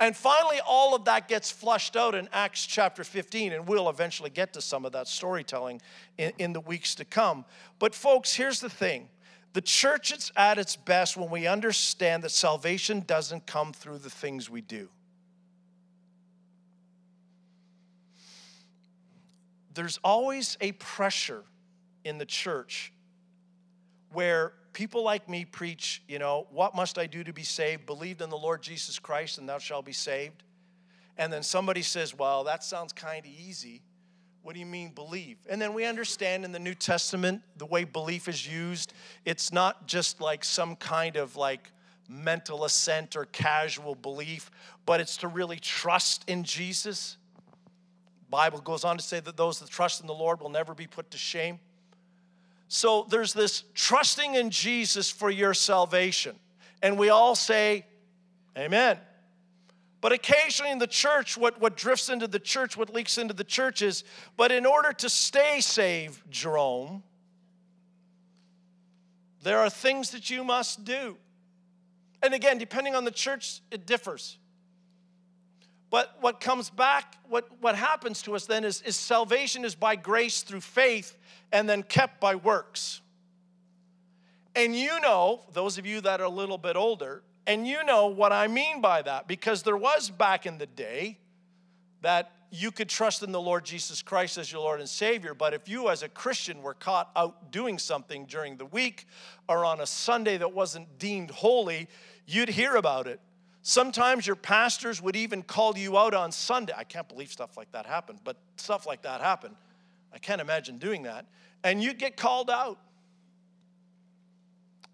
And 0.00 0.16
finally, 0.16 0.60
all 0.66 0.94
of 0.94 1.04
that 1.04 1.28
gets 1.28 1.50
flushed 1.50 1.94
out 1.94 2.14
in 2.14 2.28
Acts 2.32 2.66
chapter 2.66 3.04
15, 3.04 3.52
and 3.52 3.68
we'll 3.68 3.88
eventually 3.88 4.30
get 4.30 4.52
to 4.54 4.60
some 4.60 4.84
of 4.84 4.92
that 4.92 5.06
storytelling 5.06 5.80
in, 6.18 6.32
in, 6.38 6.52
the 6.52 6.60
weeks 6.60 6.96
to 6.96 7.04
come. 7.04 7.44
But, 7.78 7.94
folks, 7.94 8.34
here's 8.34 8.60
the 8.60 8.68
thing 8.68 9.08
the 9.52 9.60
church 9.60 10.12
is 10.12 10.32
at 10.36 10.58
its 10.58 10.74
best 10.74 11.16
when 11.16 11.30
we 11.30 11.46
understand 11.46 12.24
that 12.24 12.30
salvation 12.30 13.04
doesn't 13.06 13.46
come 13.46 13.72
through 13.72 13.98
the 13.98 14.10
things 14.10 14.50
we 14.50 14.60
do. 14.60 14.88
There's 19.74 19.98
always 20.02 20.56
a 20.60 20.72
pressure 20.72 21.44
in 22.04 22.18
the 22.18 22.26
church 22.26 22.92
where 24.12 24.52
people 24.74 25.02
like 25.02 25.28
me 25.28 25.44
preach, 25.44 26.02
you 26.06 26.18
know, 26.18 26.46
what 26.50 26.74
must 26.74 26.98
I 26.98 27.06
do 27.06 27.24
to 27.24 27.32
be 27.32 27.44
saved? 27.44 27.86
Believed 27.86 28.20
in 28.20 28.28
the 28.28 28.36
Lord 28.36 28.62
Jesus 28.62 28.98
Christ 28.98 29.38
and 29.38 29.48
thou 29.48 29.58
shalt 29.58 29.86
be 29.86 29.92
saved. 29.92 30.42
And 31.16 31.32
then 31.32 31.42
somebody 31.42 31.82
says, 31.82 32.14
well, 32.14 32.44
that 32.44 32.64
sounds 32.64 32.92
kind 32.92 33.24
of 33.24 33.30
easy. 33.30 33.82
What 34.42 34.52
do 34.52 34.60
you 34.60 34.66
mean 34.66 34.90
believe? 34.90 35.38
And 35.48 35.62
then 35.62 35.72
we 35.72 35.86
understand 35.86 36.44
in 36.44 36.52
the 36.52 36.58
New 36.58 36.74
Testament 36.74 37.40
the 37.56 37.64
way 37.64 37.84
belief 37.84 38.28
is 38.28 38.46
used. 38.46 38.92
It's 39.24 39.52
not 39.52 39.86
just 39.86 40.20
like 40.20 40.44
some 40.44 40.76
kind 40.76 41.16
of 41.16 41.36
like 41.36 41.70
mental 42.08 42.64
assent 42.64 43.16
or 43.16 43.24
casual 43.26 43.94
belief, 43.94 44.50
but 44.84 45.00
it's 45.00 45.16
to 45.18 45.28
really 45.28 45.58
trust 45.58 46.24
in 46.28 46.44
Jesus. 46.44 47.16
Bible 48.28 48.60
goes 48.60 48.84
on 48.84 48.98
to 48.98 49.02
say 49.02 49.20
that 49.20 49.36
those 49.36 49.60
that 49.60 49.70
trust 49.70 50.00
in 50.00 50.06
the 50.06 50.12
Lord 50.12 50.40
will 50.40 50.50
never 50.50 50.74
be 50.74 50.86
put 50.86 51.10
to 51.12 51.18
shame. 51.18 51.60
So 52.68 53.06
there's 53.08 53.32
this 53.32 53.64
trusting 53.74 54.34
in 54.34 54.50
Jesus 54.50 55.10
for 55.10 55.30
your 55.30 55.54
salvation. 55.54 56.36
And 56.82 56.98
we 56.98 57.08
all 57.08 57.34
say, 57.34 57.86
Amen. 58.56 58.98
But 60.00 60.12
occasionally 60.12 60.70
in 60.70 60.78
the 60.78 60.86
church, 60.86 61.36
what, 61.36 61.60
what 61.60 61.78
drifts 61.78 62.10
into 62.10 62.26
the 62.26 62.38
church, 62.38 62.76
what 62.76 62.92
leaks 62.92 63.16
into 63.16 63.32
the 63.32 63.42
church 63.42 63.80
is, 63.80 64.04
but 64.36 64.52
in 64.52 64.66
order 64.66 64.92
to 64.92 65.08
stay 65.08 65.62
saved, 65.62 66.20
Jerome, 66.30 67.02
there 69.42 69.58
are 69.58 69.70
things 69.70 70.10
that 70.10 70.28
you 70.28 70.44
must 70.44 70.84
do. 70.84 71.16
And 72.22 72.34
again, 72.34 72.58
depending 72.58 72.94
on 72.94 73.04
the 73.04 73.10
church, 73.10 73.60
it 73.70 73.86
differs. 73.86 74.38
But 75.94 76.16
what 76.20 76.40
comes 76.40 76.70
back, 76.70 77.18
what, 77.28 77.48
what 77.60 77.76
happens 77.76 78.20
to 78.22 78.34
us 78.34 78.46
then 78.46 78.64
is, 78.64 78.82
is 78.82 78.96
salvation 78.96 79.64
is 79.64 79.76
by 79.76 79.94
grace 79.94 80.42
through 80.42 80.62
faith 80.62 81.16
and 81.52 81.68
then 81.68 81.84
kept 81.84 82.20
by 82.20 82.34
works. 82.34 83.00
And 84.56 84.74
you 84.74 84.98
know, 84.98 85.44
those 85.52 85.78
of 85.78 85.86
you 85.86 86.00
that 86.00 86.20
are 86.20 86.24
a 86.24 86.28
little 86.28 86.58
bit 86.58 86.74
older, 86.74 87.22
and 87.46 87.64
you 87.64 87.84
know 87.84 88.08
what 88.08 88.32
I 88.32 88.48
mean 88.48 88.80
by 88.80 89.02
that 89.02 89.28
because 89.28 89.62
there 89.62 89.76
was 89.76 90.10
back 90.10 90.46
in 90.46 90.58
the 90.58 90.66
day 90.66 91.20
that 92.00 92.32
you 92.50 92.72
could 92.72 92.88
trust 92.88 93.22
in 93.22 93.30
the 93.30 93.40
Lord 93.40 93.64
Jesus 93.64 94.02
Christ 94.02 94.36
as 94.36 94.50
your 94.50 94.62
Lord 94.62 94.80
and 94.80 94.88
Savior, 94.88 95.32
but 95.32 95.54
if 95.54 95.68
you 95.68 95.90
as 95.90 96.02
a 96.02 96.08
Christian 96.08 96.60
were 96.60 96.74
caught 96.74 97.08
out 97.14 97.52
doing 97.52 97.78
something 97.78 98.26
during 98.26 98.56
the 98.56 98.66
week 98.66 99.06
or 99.48 99.64
on 99.64 99.80
a 99.80 99.86
Sunday 99.86 100.38
that 100.38 100.52
wasn't 100.52 100.98
deemed 100.98 101.30
holy, 101.30 101.86
you'd 102.26 102.48
hear 102.48 102.74
about 102.74 103.06
it. 103.06 103.20
Sometimes 103.66 104.26
your 104.26 104.36
pastors 104.36 105.00
would 105.00 105.16
even 105.16 105.42
call 105.42 105.76
you 105.78 105.96
out 105.96 106.12
on 106.12 106.32
Sunday. 106.32 106.74
I 106.76 106.84
can't 106.84 107.08
believe 107.08 107.32
stuff 107.32 107.56
like 107.56 107.72
that 107.72 107.86
happened, 107.86 108.18
but 108.22 108.36
stuff 108.56 108.86
like 108.86 109.00
that 109.02 109.22
happened. 109.22 109.56
I 110.12 110.18
can't 110.18 110.42
imagine 110.42 110.76
doing 110.76 111.04
that. 111.04 111.24
And 111.64 111.82
you'd 111.82 111.98
get 111.98 112.18
called 112.18 112.50
out. 112.50 112.78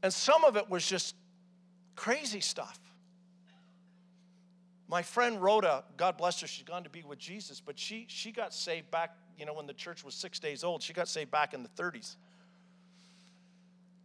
And 0.04 0.14
some 0.14 0.44
of 0.44 0.56
it 0.56 0.70
was 0.70 0.86
just 0.86 1.16
crazy 1.96 2.38
stuff. 2.38 2.78
My 4.86 5.02
friend 5.02 5.42
Rhoda, 5.42 5.82
God 5.96 6.16
bless 6.16 6.40
her, 6.40 6.46
she's 6.46 6.64
gone 6.64 6.84
to 6.84 6.90
be 6.90 7.02
with 7.02 7.18
Jesus, 7.18 7.60
but 7.60 7.76
she, 7.76 8.06
she 8.08 8.30
got 8.30 8.54
saved 8.54 8.88
back, 8.92 9.16
you 9.36 9.46
know, 9.46 9.54
when 9.54 9.66
the 9.66 9.74
church 9.74 10.04
was 10.04 10.14
six 10.14 10.38
days 10.38 10.62
old. 10.62 10.80
She 10.80 10.92
got 10.92 11.08
saved 11.08 11.32
back 11.32 11.54
in 11.54 11.64
the 11.64 11.68
30s. 11.70 12.14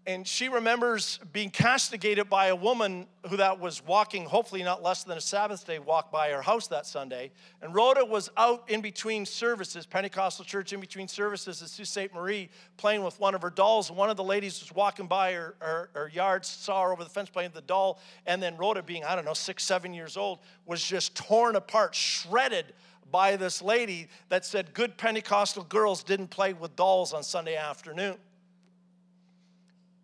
And 0.08 0.28
she 0.28 0.50
remembers 0.50 1.20
being 1.34 1.50
castigated 1.50 2.30
by 2.30 2.48
a 2.48 2.56
woman 2.56 3.08
who 3.28 3.38
that 3.38 3.60
was 3.60 3.84
walking 3.86 4.26
hopefully 4.26 4.62
not 4.62 4.84
less 4.84 5.04
than 5.04 5.18
a 5.18 5.22
sabbath 5.22 5.66
day 5.66 5.80
walk 5.80 6.12
by 6.12 6.30
her 6.30 6.44
house 6.44 6.68
that 6.68 6.86
sunday. 6.86 7.32
And 7.62 7.74
rhoda 7.74 8.06
was 8.06 8.30
out 8.38 8.70
in 8.70 8.82
between 8.82 9.26
services 9.26 9.86
pentecostal 9.86 10.46
church 10.46 10.74
in 10.74 10.80
between 10.80 11.08
services 11.08 11.62
at 11.62 11.70
sault 11.70 11.88
ste. 11.88 12.14
Marie 12.14 12.50
playing 12.78 13.04
with 13.04 13.20
one 13.20 13.34
of 13.34 13.42
her 13.42 13.50
dolls. 13.50 13.92
One 13.92 14.10
of 14.12 14.18
the 14.18 14.24
ladies 14.24 14.60
was 14.60 14.72
walking 14.74 15.08
by 15.08 15.34
her, 15.34 15.56
her, 15.60 15.90
her 15.94 16.08
yard 16.10 16.46
saw 16.46 16.84
her 16.84 16.92
over 16.92 17.04
the 17.04 17.10
fence 17.10 17.30
playing 17.30 17.50
with 17.50 17.56
the 17.56 17.68
doll. 17.68 18.00
And 18.28 18.42
then 18.42 18.58
rhoda 18.58 18.84
being 18.84 19.04
i 19.04 19.16
don't 19.16 19.26
know 19.26 19.34
six 19.34 19.64
seven 19.64 19.94
years 19.94 20.18
old 20.18 20.40
was 20.66 20.84
just 20.84 21.16
torn 21.16 21.56
apart 21.56 21.96
shredded 21.96 22.74
by 23.12 23.36
this 23.36 23.62
lady 23.62 24.08
that 24.30 24.46
said 24.46 24.74
good 24.74 24.98
pentecostal 24.98 25.64
girls 25.64 26.04
didn't 26.04 26.28
play 26.28 26.54
with 26.54 26.76
dolls 26.76 27.14
on 27.14 27.24
sunday 27.24 27.56
afternoon 27.56 28.18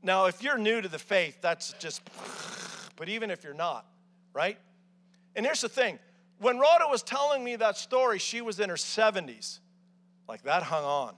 now, 0.04 0.26
if 0.26 0.42
you're 0.42 0.58
new 0.58 0.82
to 0.82 0.88
the 0.88 1.00
faith, 1.00 1.38
that's 1.42 1.74
just, 1.74 2.02
but 2.96 3.08
even 3.10 3.30
if 3.30 3.44
you're 3.44 3.54
not, 3.54 3.86
right? 4.34 4.58
And 5.36 5.46
here's 5.46 5.62
the 5.62 5.70
thing 5.70 6.00
when 6.40 6.58
Rhoda 6.58 6.88
was 6.90 7.04
telling 7.04 7.44
me 7.44 7.56
that 7.58 7.78
story, 7.78 8.18
she 8.18 8.42
was 8.42 8.60
in 8.60 8.70
her 8.70 8.76
70s. 8.76 9.60
Like 10.28 10.44
that 10.44 10.64
hung 10.64 10.84
on. 10.84 11.14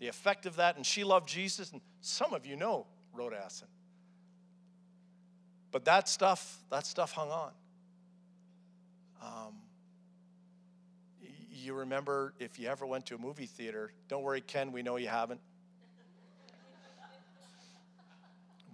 The 0.00 0.08
effect 0.08 0.46
of 0.46 0.56
that, 0.56 0.76
and 0.76 0.84
she 0.84 1.04
loved 1.04 1.28
Jesus, 1.28 1.70
and 1.70 1.80
some 2.00 2.34
of 2.34 2.44
you 2.44 2.56
know 2.56 2.86
Rhoda 3.12 3.40
Essen. 3.44 3.68
But 5.70 5.84
that 5.84 6.08
stuff, 6.08 6.58
that 6.70 6.86
stuff 6.86 7.12
hung 7.12 7.30
on. 7.30 7.50
Um, 9.22 9.54
you 11.50 11.74
remember 11.74 12.34
if 12.38 12.58
you 12.58 12.68
ever 12.68 12.84
went 12.84 13.06
to 13.06 13.14
a 13.14 13.18
movie 13.18 13.46
theater, 13.46 13.92
don't 14.08 14.22
worry, 14.22 14.40
Ken, 14.40 14.72
we 14.72 14.82
know 14.82 14.96
you 14.96 15.08
haven't. 15.08 15.40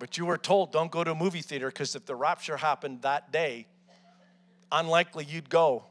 But 0.00 0.16
you 0.16 0.24
were 0.24 0.38
told 0.38 0.72
don't 0.72 0.90
go 0.90 1.04
to 1.04 1.12
a 1.12 1.14
movie 1.14 1.42
theater 1.42 1.66
because 1.68 1.94
if 1.94 2.06
the 2.06 2.16
rapture 2.16 2.56
happened 2.56 3.02
that 3.02 3.30
day, 3.30 3.66
unlikely 4.72 5.26
you'd 5.26 5.50
go. 5.50 5.84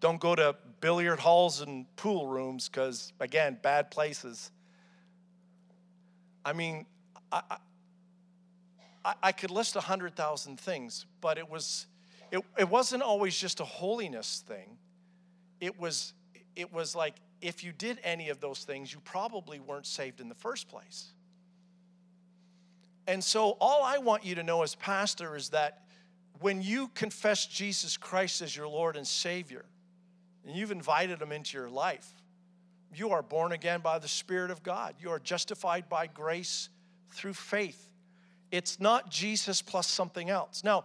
Don't 0.00 0.20
go 0.20 0.34
to 0.34 0.56
billiard 0.80 1.20
halls 1.20 1.60
and 1.60 1.86
pool 1.94 2.26
rooms 2.26 2.68
because, 2.68 3.12
again, 3.20 3.58
bad 3.62 3.92
places. 3.92 4.50
I 6.44 6.52
mean, 6.52 6.84
I, 7.30 7.58
I, 9.04 9.14
I 9.22 9.32
could 9.32 9.52
list 9.52 9.76
a 9.76 9.78
100,000 9.78 10.58
things, 10.58 11.06
but 11.20 11.38
it, 11.38 11.48
was, 11.48 11.86
it, 12.32 12.40
it 12.58 12.68
wasn't 12.68 13.04
always 13.04 13.38
just 13.38 13.60
a 13.60 13.64
holiness 13.64 14.42
thing. 14.48 14.78
It 15.60 15.78
was, 15.78 16.12
it 16.56 16.72
was 16.72 16.96
like 16.96 17.14
if 17.40 17.62
you 17.64 17.72
did 17.72 17.98
any 18.02 18.28
of 18.28 18.40
those 18.40 18.64
things, 18.64 18.92
you 18.92 19.00
probably 19.00 19.60
weren't 19.60 19.86
saved 19.86 20.20
in 20.20 20.28
the 20.28 20.34
first 20.34 20.68
place. 20.68 21.12
And 23.06 23.22
so, 23.22 23.56
all 23.60 23.82
I 23.82 23.98
want 23.98 24.24
you 24.24 24.34
to 24.36 24.42
know 24.42 24.62
as 24.62 24.74
pastor 24.74 25.36
is 25.36 25.50
that 25.50 25.82
when 26.40 26.62
you 26.62 26.88
confess 26.88 27.46
Jesus 27.46 27.96
Christ 27.96 28.40
as 28.40 28.56
your 28.56 28.68
Lord 28.68 28.96
and 28.96 29.06
Savior, 29.06 29.64
and 30.46 30.56
you've 30.56 30.70
invited 30.70 31.20
Him 31.20 31.32
into 31.32 31.56
your 31.58 31.68
life, 31.68 32.08
you 32.94 33.10
are 33.10 33.22
born 33.22 33.52
again 33.52 33.80
by 33.80 33.98
the 33.98 34.08
Spirit 34.08 34.50
of 34.50 34.62
God. 34.62 34.94
You 35.00 35.10
are 35.10 35.18
justified 35.18 35.88
by 35.88 36.06
grace 36.06 36.68
through 37.10 37.34
faith. 37.34 37.92
It's 38.50 38.78
not 38.78 39.10
Jesus 39.10 39.62
plus 39.62 39.86
something 39.86 40.30
else. 40.30 40.62
Now, 40.62 40.84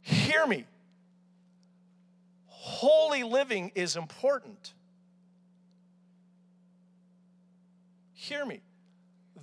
hear 0.00 0.46
me. 0.46 0.64
Holy 2.46 3.22
living 3.22 3.72
is 3.74 3.96
important. 3.96 4.72
Hear 8.20 8.44
me. 8.44 8.60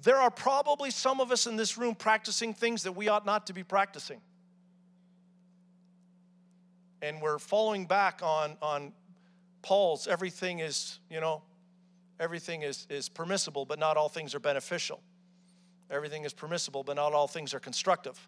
There 0.04 0.18
are 0.18 0.30
probably 0.30 0.92
some 0.92 1.20
of 1.20 1.32
us 1.32 1.48
in 1.48 1.56
this 1.56 1.80
room 1.80 1.96
practicing 1.96 2.54
things 2.54 2.84
that 2.84 2.92
we 2.92 3.08
ought 3.08 3.26
not 3.26 3.48
to 3.48 3.54
be 3.54 3.64
practicing. 3.64 4.22
And 7.02 7.20
we're 7.20 7.40
following 7.40 7.88
back 7.88 8.22
on, 8.24 8.56
on 8.62 8.94
Paul's 9.64 10.08
everything 10.08 10.60
is, 10.60 11.00
you 11.10 11.20
know, 11.20 11.42
everything 12.20 12.62
is, 12.62 12.86
is 12.90 13.10
permissible, 13.10 13.66
but 13.66 13.80
not 13.80 13.98
all 13.98 14.10
things 14.10 14.36
are 14.36 14.40
beneficial. 14.40 15.02
Everything 15.90 16.24
is 16.24 16.34
permissible, 16.34 16.84
but 16.84 16.96
not 16.96 17.14
all 17.14 17.28
things 17.28 17.56
are 17.56 17.60
constructive. 17.60 18.28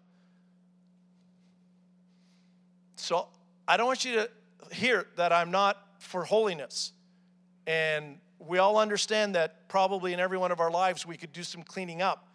So 2.96 3.28
I 3.68 3.76
don't 3.76 3.86
want 3.86 4.04
you 4.04 4.14
to 4.14 4.30
hear 4.74 5.06
that 5.14 5.32
I'm 5.32 5.52
not 5.52 5.78
for 6.00 6.24
holiness. 6.24 6.92
And 7.68 8.18
we 8.40 8.58
all 8.58 8.78
understand 8.78 9.34
that 9.34 9.68
probably 9.68 10.12
in 10.14 10.20
every 10.20 10.38
one 10.38 10.50
of 10.50 10.60
our 10.60 10.70
lives 10.70 11.06
we 11.06 11.16
could 11.16 11.32
do 11.32 11.42
some 11.42 11.62
cleaning 11.62 12.00
up. 12.00 12.26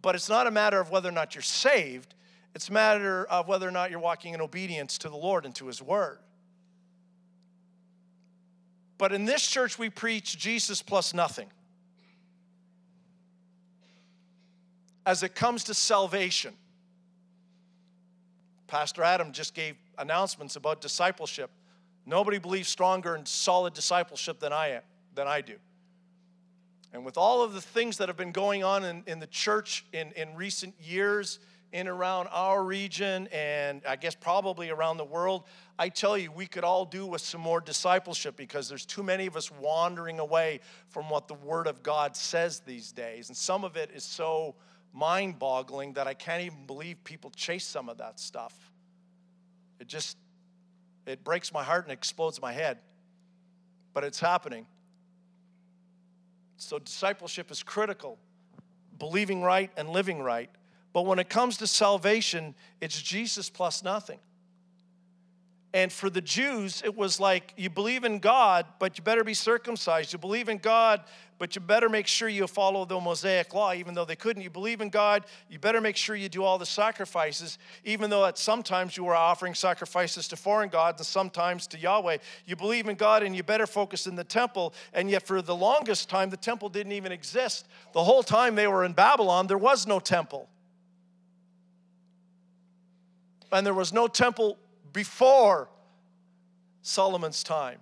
But 0.00 0.14
it's 0.14 0.28
not 0.28 0.46
a 0.46 0.50
matter 0.50 0.80
of 0.80 0.90
whether 0.90 1.08
or 1.08 1.12
not 1.12 1.34
you're 1.34 1.42
saved, 1.42 2.14
it's 2.54 2.70
a 2.70 2.72
matter 2.72 3.26
of 3.26 3.46
whether 3.46 3.68
or 3.68 3.70
not 3.70 3.90
you're 3.90 4.00
walking 4.00 4.32
in 4.32 4.40
obedience 4.40 4.96
to 4.98 5.10
the 5.10 5.16
Lord 5.16 5.44
and 5.44 5.54
to 5.56 5.66
His 5.66 5.82
Word. 5.82 6.18
But 8.98 9.12
in 9.12 9.26
this 9.26 9.46
church, 9.46 9.78
we 9.78 9.90
preach 9.90 10.38
Jesus 10.38 10.80
plus 10.80 11.12
nothing. 11.12 11.48
As 15.04 15.22
it 15.22 15.34
comes 15.34 15.64
to 15.64 15.74
salvation, 15.74 16.54
Pastor 18.68 19.02
Adam 19.02 19.32
just 19.32 19.54
gave 19.54 19.76
announcements 19.98 20.56
about 20.56 20.80
discipleship. 20.80 21.50
Nobody 22.06 22.38
believes 22.38 22.68
stronger 22.68 23.14
in 23.14 23.26
solid 23.26 23.74
discipleship 23.74 24.40
than 24.40 24.54
I 24.54 24.68
am 24.68 24.82
than 25.16 25.26
I 25.26 25.40
do. 25.40 25.56
And 26.92 27.04
with 27.04 27.18
all 27.18 27.42
of 27.42 27.52
the 27.52 27.60
things 27.60 27.98
that 27.98 28.08
have 28.08 28.16
been 28.16 28.32
going 28.32 28.62
on 28.62 28.84
in, 28.84 29.02
in 29.06 29.18
the 29.18 29.26
church 29.26 29.84
in, 29.92 30.12
in 30.12 30.34
recent 30.36 30.74
years, 30.80 31.40
in 31.72 31.88
around 31.88 32.28
our 32.28 32.64
region, 32.64 33.28
and 33.32 33.82
I 33.86 33.96
guess 33.96 34.14
probably 34.14 34.70
around 34.70 34.96
the 34.96 35.04
world, 35.04 35.44
I 35.78 35.88
tell 35.88 36.16
you, 36.16 36.30
we 36.30 36.46
could 36.46 36.64
all 36.64 36.84
do 36.84 37.04
with 37.04 37.20
some 37.20 37.40
more 37.40 37.60
discipleship 37.60 38.36
because 38.36 38.68
there's 38.68 38.86
too 38.86 39.02
many 39.02 39.26
of 39.26 39.36
us 39.36 39.50
wandering 39.50 40.20
away 40.20 40.60
from 40.88 41.10
what 41.10 41.28
the 41.28 41.34
Word 41.34 41.66
of 41.66 41.82
God 41.82 42.16
says 42.16 42.60
these 42.60 42.92
days. 42.92 43.28
And 43.28 43.36
some 43.36 43.64
of 43.64 43.76
it 43.76 43.90
is 43.92 44.04
so 44.04 44.54
mind 44.94 45.38
boggling 45.38 45.92
that 45.94 46.06
I 46.06 46.14
can't 46.14 46.42
even 46.42 46.66
believe 46.66 47.02
people 47.04 47.30
chase 47.30 47.66
some 47.66 47.88
of 47.88 47.98
that 47.98 48.20
stuff. 48.20 48.54
It 49.80 49.88
just, 49.88 50.16
it 51.04 51.24
breaks 51.24 51.52
my 51.52 51.62
heart 51.62 51.84
and 51.84 51.92
explodes 51.92 52.40
my 52.40 52.52
head. 52.52 52.78
But 53.92 54.04
it's 54.04 54.20
happening. 54.20 54.66
So, 56.56 56.78
discipleship 56.78 57.50
is 57.50 57.62
critical, 57.62 58.18
believing 58.98 59.42
right 59.42 59.70
and 59.76 59.90
living 59.90 60.22
right. 60.22 60.50
But 60.92 61.02
when 61.02 61.18
it 61.18 61.28
comes 61.28 61.58
to 61.58 61.66
salvation, 61.66 62.54
it's 62.80 63.00
Jesus 63.00 63.50
plus 63.50 63.82
nothing. 63.82 64.18
And 65.76 65.92
for 65.92 66.08
the 66.08 66.22
Jews, 66.22 66.80
it 66.86 66.96
was 66.96 67.20
like 67.20 67.52
you 67.58 67.68
believe 67.68 68.04
in 68.04 68.18
God, 68.18 68.64
but 68.78 68.96
you 68.96 69.04
better 69.04 69.22
be 69.22 69.34
circumcised. 69.34 70.10
You 70.10 70.18
believe 70.18 70.48
in 70.48 70.56
God, 70.56 71.02
but 71.36 71.54
you 71.54 71.60
better 71.60 71.90
make 71.90 72.06
sure 72.06 72.30
you 72.30 72.46
follow 72.46 72.86
the 72.86 72.98
Mosaic 72.98 73.52
law, 73.52 73.74
even 73.74 73.92
though 73.92 74.06
they 74.06 74.16
couldn't. 74.16 74.42
You 74.42 74.48
believe 74.48 74.80
in 74.80 74.88
God, 74.88 75.26
you 75.50 75.58
better 75.58 75.82
make 75.82 75.98
sure 75.98 76.16
you 76.16 76.30
do 76.30 76.44
all 76.44 76.56
the 76.56 76.64
sacrifices, 76.64 77.58
even 77.84 78.08
though 78.08 78.24
at 78.24 78.38
sometimes 78.38 78.96
you 78.96 79.04
were 79.04 79.14
offering 79.14 79.52
sacrifices 79.52 80.28
to 80.28 80.36
foreign 80.36 80.70
gods 80.70 80.98
and 80.98 81.06
sometimes 81.06 81.66
to 81.66 81.78
Yahweh. 81.78 82.16
You 82.46 82.56
believe 82.56 82.88
in 82.88 82.96
God, 82.96 83.22
and 83.22 83.36
you 83.36 83.42
better 83.42 83.66
focus 83.66 84.06
in 84.06 84.16
the 84.16 84.24
temple. 84.24 84.72
And 84.94 85.10
yet, 85.10 85.26
for 85.26 85.42
the 85.42 85.54
longest 85.54 86.08
time, 86.08 86.30
the 86.30 86.38
temple 86.38 86.70
didn't 86.70 86.92
even 86.92 87.12
exist. 87.12 87.68
The 87.92 88.02
whole 88.02 88.22
time 88.22 88.54
they 88.54 88.66
were 88.66 88.86
in 88.86 88.94
Babylon, 88.94 89.46
there 89.46 89.58
was 89.58 89.86
no 89.86 90.00
temple. 90.00 90.48
And 93.52 93.66
there 93.66 93.74
was 93.74 93.92
no 93.92 94.08
temple 94.08 94.56
before 94.96 95.68
Solomon's 96.80 97.42
time. 97.44 97.78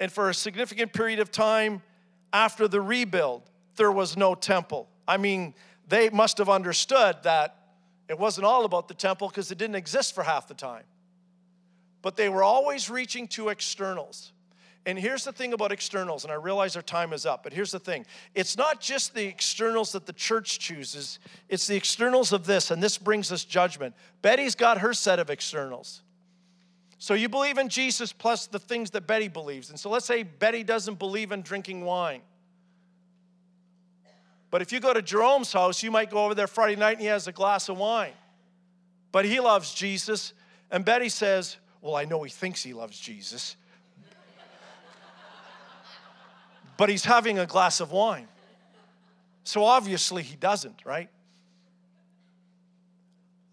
And 0.00 0.10
for 0.10 0.30
a 0.30 0.34
significant 0.34 0.94
period 0.94 1.20
of 1.20 1.30
time 1.30 1.82
after 2.32 2.66
the 2.66 2.80
rebuild, 2.80 3.42
there 3.76 3.92
was 3.92 4.16
no 4.16 4.34
temple. 4.34 4.88
I 5.06 5.18
mean, 5.18 5.54
they 5.86 6.08
must 6.08 6.38
have 6.38 6.48
understood 6.48 7.16
that 7.24 7.56
it 8.08 8.18
wasn't 8.18 8.46
all 8.46 8.64
about 8.64 8.88
the 8.88 8.94
temple 8.94 9.28
because 9.28 9.50
it 9.50 9.58
didn't 9.58 9.76
exist 9.76 10.14
for 10.14 10.22
half 10.22 10.48
the 10.48 10.54
time. 10.54 10.84
But 12.00 12.16
they 12.16 12.30
were 12.30 12.42
always 12.42 12.88
reaching 12.88 13.28
to 13.28 13.50
externals. 13.50 14.32
And 14.86 14.96
here's 14.96 15.24
the 15.24 15.32
thing 15.32 15.52
about 15.52 15.72
externals, 15.72 16.22
and 16.22 16.32
I 16.32 16.36
realize 16.36 16.76
our 16.76 16.82
time 16.82 17.12
is 17.12 17.26
up, 17.26 17.42
but 17.42 17.52
here's 17.52 17.72
the 17.72 17.80
thing 17.80 18.06
it's 18.36 18.56
not 18.56 18.80
just 18.80 19.14
the 19.14 19.26
externals 19.26 19.92
that 19.92 20.06
the 20.06 20.12
church 20.12 20.60
chooses, 20.60 21.18
it's 21.48 21.66
the 21.66 21.74
externals 21.74 22.32
of 22.32 22.46
this, 22.46 22.70
and 22.70 22.80
this 22.80 22.96
brings 22.96 23.32
us 23.32 23.44
judgment. 23.44 23.94
Betty's 24.22 24.54
got 24.54 24.78
her 24.78 24.94
set 24.94 25.18
of 25.18 25.28
externals. 25.28 26.02
So 26.98 27.14
you 27.14 27.28
believe 27.28 27.58
in 27.58 27.68
Jesus 27.68 28.12
plus 28.12 28.46
the 28.46 28.60
things 28.60 28.90
that 28.92 29.06
Betty 29.06 29.28
believes. 29.28 29.68
And 29.68 29.78
so 29.78 29.90
let's 29.90 30.06
say 30.06 30.22
Betty 30.22 30.62
doesn't 30.62 30.98
believe 30.98 31.30
in 31.30 31.42
drinking 31.42 31.84
wine. 31.84 32.22
But 34.50 34.62
if 34.62 34.72
you 34.72 34.80
go 34.80 34.94
to 34.94 35.02
Jerome's 35.02 35.52
house, 35.52 35.82
you 35.82 35.90
might 35.90 36.10
go 36.10 36.24
over 36.24 36.34
there 36.34 36.46
Friday 36.46 36.76
night 36.76 36.92
and 36.92 37.02
he 37.02 37.08
has 37.08 37.26
a 37.26 37.32
glass 37.32 37.68
of 37.68 37.76
wine. 37.76 38.14
But 39.12 39.26
he 39.26 39.40
loves 39.40 39.74
Jesus. 39.74 40.32
And 40.70 40.86
Betty 40.86 41.10
says, 41.10 41.58
Well, 41.82 41.96
I 41.96 42.06
know 42.06 42.22
he 42.22 42.30
thinks 42.30 42.62
he 42.62 42.72
loves 42.72 42.98
Jesus. 42.98 43.56
But 46.76 46.88
he's 46.88 47.04
having 47.04 47.38
a 47.38 47.46
glass 47.46 47.80
of 47.80 47.92
wine. 47.92 48.28
So 49.44 49.64
obviously 49.64 50.22
he 50.22 50.36
doesn't, 50.36 50.84
right? 50.84 51.08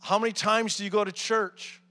How 0.01 0.19
many 0.19 0.33
times 0.33 0.77
do 0.77 0.83
you 0.83 0.89
go 0.89 1.03
to 1.03 1.11
church? 1.11 1.81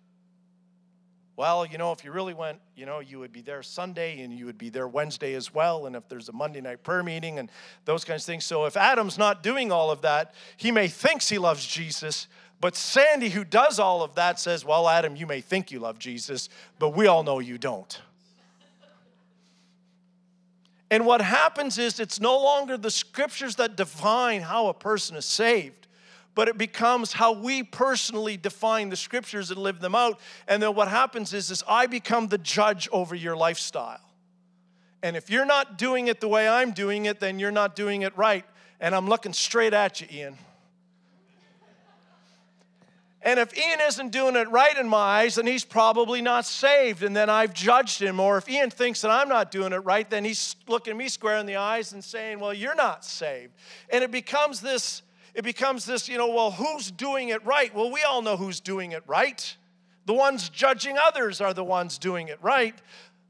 Well, 1.37 1.65
you 1.65 1.79
know, 1.79 1.93
if 1.93 2.05
you 2.05 2.13
really 2.13 2.35
went, 2.35 2.59
you 2.77 2.85
know, 2.85 3.01
you 3.01 3.19
would 3.19 3.33
be 3.33 3.41
there 3.41 3.63
Sunday 3.63 4.21
and 4.21 4.33
you 4.33 4.45
would 4.45 4.59
be 4.59 4.69
there 4.69 4.87
Wednesday 4.87 5.35
as 5.35 5.55
well. 5.55 5.87
And 5.87 5.97
if 5.97 6.07
there's 6.09 6.29
a 6.29 6.33
Monday 6.33 6.61
night 6.61 6.83
prayer 6.83 7.03
meeting 7.03 7.39
and 7.39 7.51
those 7.87 8.05
kinds 8.05 8.23
of 8.23 8.27
things. 8.27 8.45
So 8.45 8.67
if 8.67 8.77
Adam's 8.77 9.17
not 9.17 9.43
doing 9.43 9.73
all 9.73 9.91
of 9.91 10.03
that, 10.03 10.35
he 10.57 10.71
may 10.71 10.89
thinks 10.89 11.29
he 11.29 11.39
loves 11.39 11.67
Jesus, 11.67 12.29
but 12.61 12.77
Sandy, 12.77 13.31
who 13.31 13.45
does 13.45 13.81
all 13.81 14.05
of 14.05 14.15
that, 14.15 14.39
says, 14.39 14.65
Well, 14.65 14.89
Adam, 14.89 15.17
you 15.17 15.27
may 15.27 15.41
think 15.41 15.73
you 15.73 15.81
love 15.81 15.99
Jesus, 15.99 16.49
but 16.79 16.91
we 16.91 17.09
all 17.09 17.25
know 17.25 17.41
you 17.41 17.59
don't. 17.59 18.01
And 20.93 21.07
what 21.07 21.23
happens 21.23 21.79
is 21.79 21.99
it's 22.01 22.21
no 22.21 22.39
longer 22.39 22.77
the 22.77 22.91
scriptures 22.91 23.57
that 23.57 23.77
define 23.77 24.43
how 24.43 24.67
a 24.67 24.75
person 24.75 25.17
is 25.17 25.25
saved, 25.25 25.87
but 26.35 26.49
it 26.49 26.59
becomes 26.59 27.15
how 27.15 27.33
we 27.33 27.63
personally 27.63 28.37
define 28.37 28.91
the 28.91 28.97
scriptures 28.97 29.51
and 29.51 29.59
live 29.59 29.81
them 29.81 29.95
out. 29.95 30.21
And 30.47 30.63
then 30.63 30.75
what 30.75 30.89
happens 30.89 31.33
is, 31.33 31.51
is 31.51 31.65
I 31.67 31.87
become 31.87 32.29
the 32.29 32.37
judge 32.37 32.91
over 32.93 33.15
your 33.15 33.35
lifestyle. 33.35 34.03
And 35.03 35.17
if 35.17 35.31
you're 35.31 35.47
not 35.47 35.79
doing 35.79 36.09
it 36.09 36.21
the 36.21 36.29
way 36.29 36.47
I'm 36.47 36.73
doing 36.73 37.07
it, 37.07 37.21
then 37.21 37.39
you're 37.39 37.51
not 37.51 37.75
doing 37.75 38.03
it 38.03 38.15
right. 38.15 38.45
And 38.79 38.95
I'm 38.95 39.09
looking 39.09 39.33
straight 39.33 39.73
at 39.73 40.03
you, 40.03 40.09
Ian. 40.13 40.37
And 43.25 43.39
if 43.39 43.57
Ian 43.57 43.81
isn't 43.81 44.11
doing 44.11 44.35
it 44.35 44.51
right 44.51 44.77
in 44.77 44.89
my 44.89 44.99
eyes, 44.99 45.37
then 45.37 45.47
he's 45.47 45.65
probably 45.65 46.21
not 46.21 46.45
saved. 46.45 47.05
And 47.05 47.15
then 47.15 47.31
I've 47.31 47.55
judged 47.55 48.03
him. 48.03 48.19
Or 48.19 48.37
if 48.37 48.49
Ian 48.49 48.71
thinks 48.71 49.03
that 49.03 49.13
I'm 49.13 49.29
not 49.29 49.53
doing 49.53 49.73
it 49.73 49.79
right, 49.79 50.09
then 50.11 50.25
he's 50.25 50.57
looking 50.67 50.97
me 50.97 51.09
square 51.09 51.37
in 51.37 51.47
the 51.47 51.57
eyes 51.57 51.93
and 51.93 52.03
saying, 52.03 52.41
Well, 52.41 52.53
you're 52.53 52.75
not 52.75 53.05
saved. 53.05 53.53
And 53.91 54.03
it 54.03 54.11
becomes 54.11 54.61
this, 54.61 55.03
it 55.35 55.45
becomes 55.45 55.85
this, 55.85 56.09
you 56.09 56.19
know, 56.19 56.29
well, 56.29 56.51
who's 56.51 56.91
doing 56.91 57.29
it 57.29 57.45
right? 57.47 57.73
Well, 57.73 57.93
we 57.93 58.03
all 58.03 58.23
know 58.23 58.37
who's 58.37 58.59
doing 58.59 58.91
it 58.91 59.05
right. 59.07 59.57
The 60.05 60.15
ones 60.15 60.49
judging 60.49 60.99
others 60.99 61.41
are 61.41 61.55
the 61.55 61.63
ones 61.63 61.99
doing 61.99 62.27
it 62.27 62.43
right. 62.43 62.75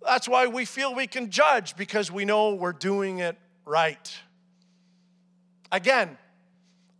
That's 0.03 0.26
why 0.26 0.47
we 0.47 0.64
feel 0.64 0.95
we 0.95 1.07
can 1.07 1.30
judge 1.30 1.76
because 1.76 2.11
we 2.11 2.24
know 2.24 2.55
we're 2.55 2.72
doing 2.72 3.18
it 3.18 3.36
right. 3.66 4.11
Again, 5.70 6.16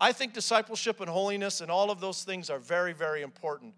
I 0.03 0.11
think 0.11 0.33
discipleship 0.33 1.01
and 1.01 1.09
holiness 1.09 1.61
and 1.61 1.71
all 1.71 1.93
of 1.93 2.01
those 2.01 2.25
things 2.25 2.51
are 2.51 2.59
very, 2.59 2.93
very 2.93 3.23
important. 3.23 3.73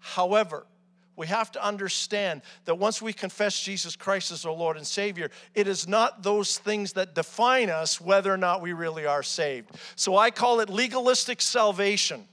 However, 0.00 0.66
we 1.14 1.28
have 1.28 1.52
to 1.52 1.64
understand 1.64 2.42
that 2.64 2.74
once 2.74 3.00
we 3.00 3.12
confess 3.12 3.60
Jesus 3.60 3.94
Christ 3.94 4.32
as 4.32 4.44
our 4.44 4.52
Lord 4.52 4.76
and 4.76 4.84
Savior, 4.84 5.30
it 5.54 5.68
is 5.68 5.86
not 5.86 6.24
those 6.24 6.58
things 6.58 6.94
that 6.94 7.14
define 7.14 7.70
us 7.70 8.00
whether 8.00 8.34
or 8.34 8.36
not 8.36 8.62
we 8.62 8.72
really 8.72 9.06
are 9.06 9.22
saved. 9.22 9.70
So 9.94 10.16
I 10.16 10.32
call 10.32 10.58
it 10.58 10.70
legalistic 10.70 11.40
salvation. 11.40 12.26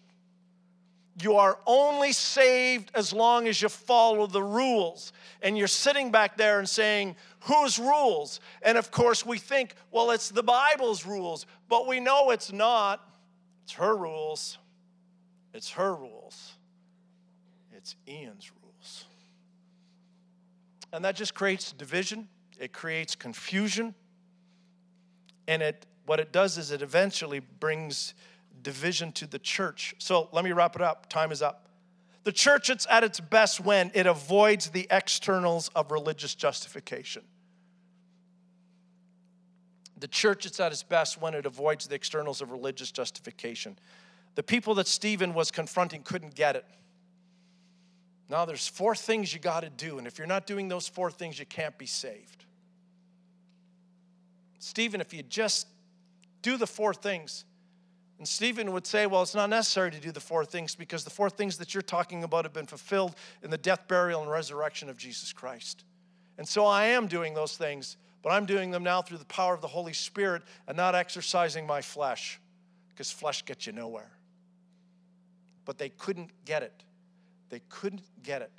You 1.21 1.35
are 1.35 1.59
only 1.67 2.13
saved 2.13 2.89
as 2.95 3.13
long 3.13 3.47
as 3.47 3.61
you 3.61 3.69
follow 3.69 4.25
the 4.25 4.41
rules. 4.41 5.13
And 5.43 5.55
you're 5.55 5.67
sitting 5.67 6.09
back 6.09 6.37
there 6.37 6.57
and 6.57 6.67
saying, 6.67 7.15
Whose 7.41 7.77
rules? 7.77 8.39
And 8.63 8.79
of 8.79 8.89
course, 8.89 9.23
we 9.23 9.37
think, 9.37 9.75
well, 9.91 10.09
it's 10.09 10.29
the 10.29 10.41
Bible's 10.41 11.05
rules, 11.05 11.45
but 11.69 11.87
we 11.87 11.99
know 11.99 12.31
it's 12.31 12.51
not. 12.51 13.06
It's 13.67 13.73
her 13.73 13.97
rules. 13.97 14.57
It's 15.53 15.71
her 15.71 15.93
rules. 15.93 16.53
It's 17.75 17.97
Ian's 18.07 18.49
rules. 18.63 19.03
And 20.93 21.03
that 21.03 21.17
just 21.17 21.35
creates 21.35 21.73
division, 21.73 22.29
it 22.57 22.71
creates 22.71 23.13
confusion, 23.13 23.93
and 25.49 25.61
it 25.61 25.85
what 26.05 26.21
it 26.21 26.31
does 26.31 26.57
is 26.57 26.71
it 26.71 26.81
eventually 26.81 27.41
brings 27.41 28.13
division 28.61 29.11
to 29.11 29.27
the 29.27 29.37
church. 29.37 29.95
So 29.97 30.29
let 30.31 30.45
me 30.45 30.53
wrap 30.53 30.77
it 30.77 30.81
up. 30.81 31.09
Time 31.09 31.33
is 31.33 31.41
up. 31.41 31.67
The 32.23 32.31
church 32.31 32.69
it's 32.69 32.87
at 32.89 33.03
its 33.03 33.19
best 33.19 33.59
when 33.59 33.91
it 33.93 34.07
avoids 34.07 34.69
the 34.69 34.87
externals 34.89 35.69
of 35.75 35.91
religious 35.91 36.35
justification. 36.35 37.23
The 39.99 40.07
church 40.07 40.45
is 40.45 40.59
at 40.59 40.71
its 40.71 40.83
best 40.83 41.19
when 41.19 41.33
it 41.33 41.45
avoids 41.45 41.87
the 41.87 41.95
externals 41.95 42.41
of 42.41 42.51
religious 42.51 42.91
justification. 42.91 43.77
The 44.35 44.43
people 44.43 44.75
that 44.75 44.87
Stephen 44.87 45.33
was 45.33 45.49
confronting 45.49 46.03
couldn't 46.03 46.35
get 46.35 46.55
it. 46.55 46.65
Now, 48.29 48.45
there's 48.45 48.67
four 48.67 48.93
things 48.93 49.33
you 49.33 49.39
got 49.39 49.61
to 49.61 49.69
do, 49.69 49.97
and 49.97 50.05
if 50.05 50.17
you're 50.17 50.27
not 50.27 50.45
doing 50.45 50.67
those 50.67 50.87
four 50.87 51.09
things, 51.09 51.39
you 51.39 51.45
can't 51.45 51.77
be 51.77 51.85
saved. 51.85 52.45
Stephen, 54.59 54.99
if 54.99 55.13
you 55.13 55.23
just 55.23 55.67
do 56.41 56.57
the 56.57 56.67
four 56.67 56.93
things, 56.93 57.45
and 58.17 58.27
Stephen 58.27 58.71
would 58.73 58.85
say, 58.85 59.05
Well, 59.05 59.21
it's 59.21 59.35
not 59.35 59.49
necessary 59.49 59.91
to 59.91 59.99
do 59.99 60.11
the 60.11 60.19
four 60.19 60.43
things 60.43 60.75
because 60.75 61.03
the 61.03 61.09
four 61.09 61.29
things 61.29 61.57
that 61.57 61.73
you're 61.73 61.83
talking 61.83 62.23
about 62.23 62.45
have 62.45 62.53
been 62.53 62.65
fulfilled 62.65 63.15
in 63.43 63.49
the 63.51 63.57
death, 63.57 63.87
burial, 63.87 64.21
and 64.21 64.29
resurrection 64.29 64.89
of 64.89 64.97
Jesus 64.97 65.31
Christ. 65.31 65.83
And 66.37 66.47
so 66.47 66.65
I 66.65 66.85
am 66.85 67.07
doing 67.07 67.33
those 67.33 67.57
things, 67.57 67.97
but 68.21 68.31
I'm 68.31 68.45
doing 68.45 68.71
them 68.71 68.83
now 68.83 69.01
through 69.01 69.19
the 69.19 69.25
power 69.25 69.53
of 69.53 69.61
the 69.61 69.67
Holy 69.67 69.93
Spirit 69.93 70.43
and 70.67 70.75
not 70.75 70.95
exercising 70.95 71.65
my 71.65 71.81
flesh 71.81 72.39
because 72.89 73.11
flesh 73.11 73.45
gets 73.45 73.67
you 73.67 73.73
nowhere. 73.73 74.11
But 75.65 75.77
they 75.77 75.89
couldn't 75.89 76.31
get 76.45 76.63
it. 76.63 76.83
They 77.49 77.61
couldn't 77.69 78.01
get 78.23 78.41
it. 78.41 78.51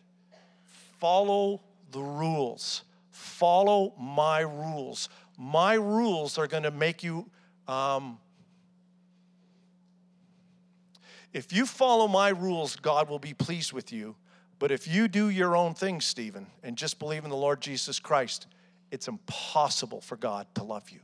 Follow 1.00 1.60
the 1.90 2.00
rules. 2.00 2.82
Follow 3.10 3.94
my 3.98 4.40
rules. 4.40 5.08
My 5.36 5.74
rules 5.74 6.38
are 6.38 6.46
going 6.46 6.62
to 6.62 6.70
make 6.70 7.02
you. 7.02 7.28
Um, 7.66 8.18
if 11.32 11.52
you 11.52 11.66
follow 11.66 12.08
my 12.08 12.30
rules, 12.30 12.76
God 12.76 13.08
will 13.08 13.18
be 13.18 13.34
pleased 13.34 13.72
with 13.72 13.92
you. 13.92 14.16
But 14.58 14.72
if 14.72 14.88
you 14.88 15.08
do 15.08 15.28
your 15.28 15.56
own 15.56 15.74
thing, 15.74 16.00
Stephen, 16.00 16.46
and 16.62 16.76
just 16.76 16.98
believe 16.98 17.24
in 17.24 17.30
the 17.30 17.36
Lord 17.36 17.60
Jesus 17.60 18.00
Christ, 18.00 18.46
it's 18.90 19.08
impossible 19.08 20.00
for 20.00 20.16
God 20.16 20.46
to 20.54 20.62
love 20.62 20.90
you. 20.90 21.00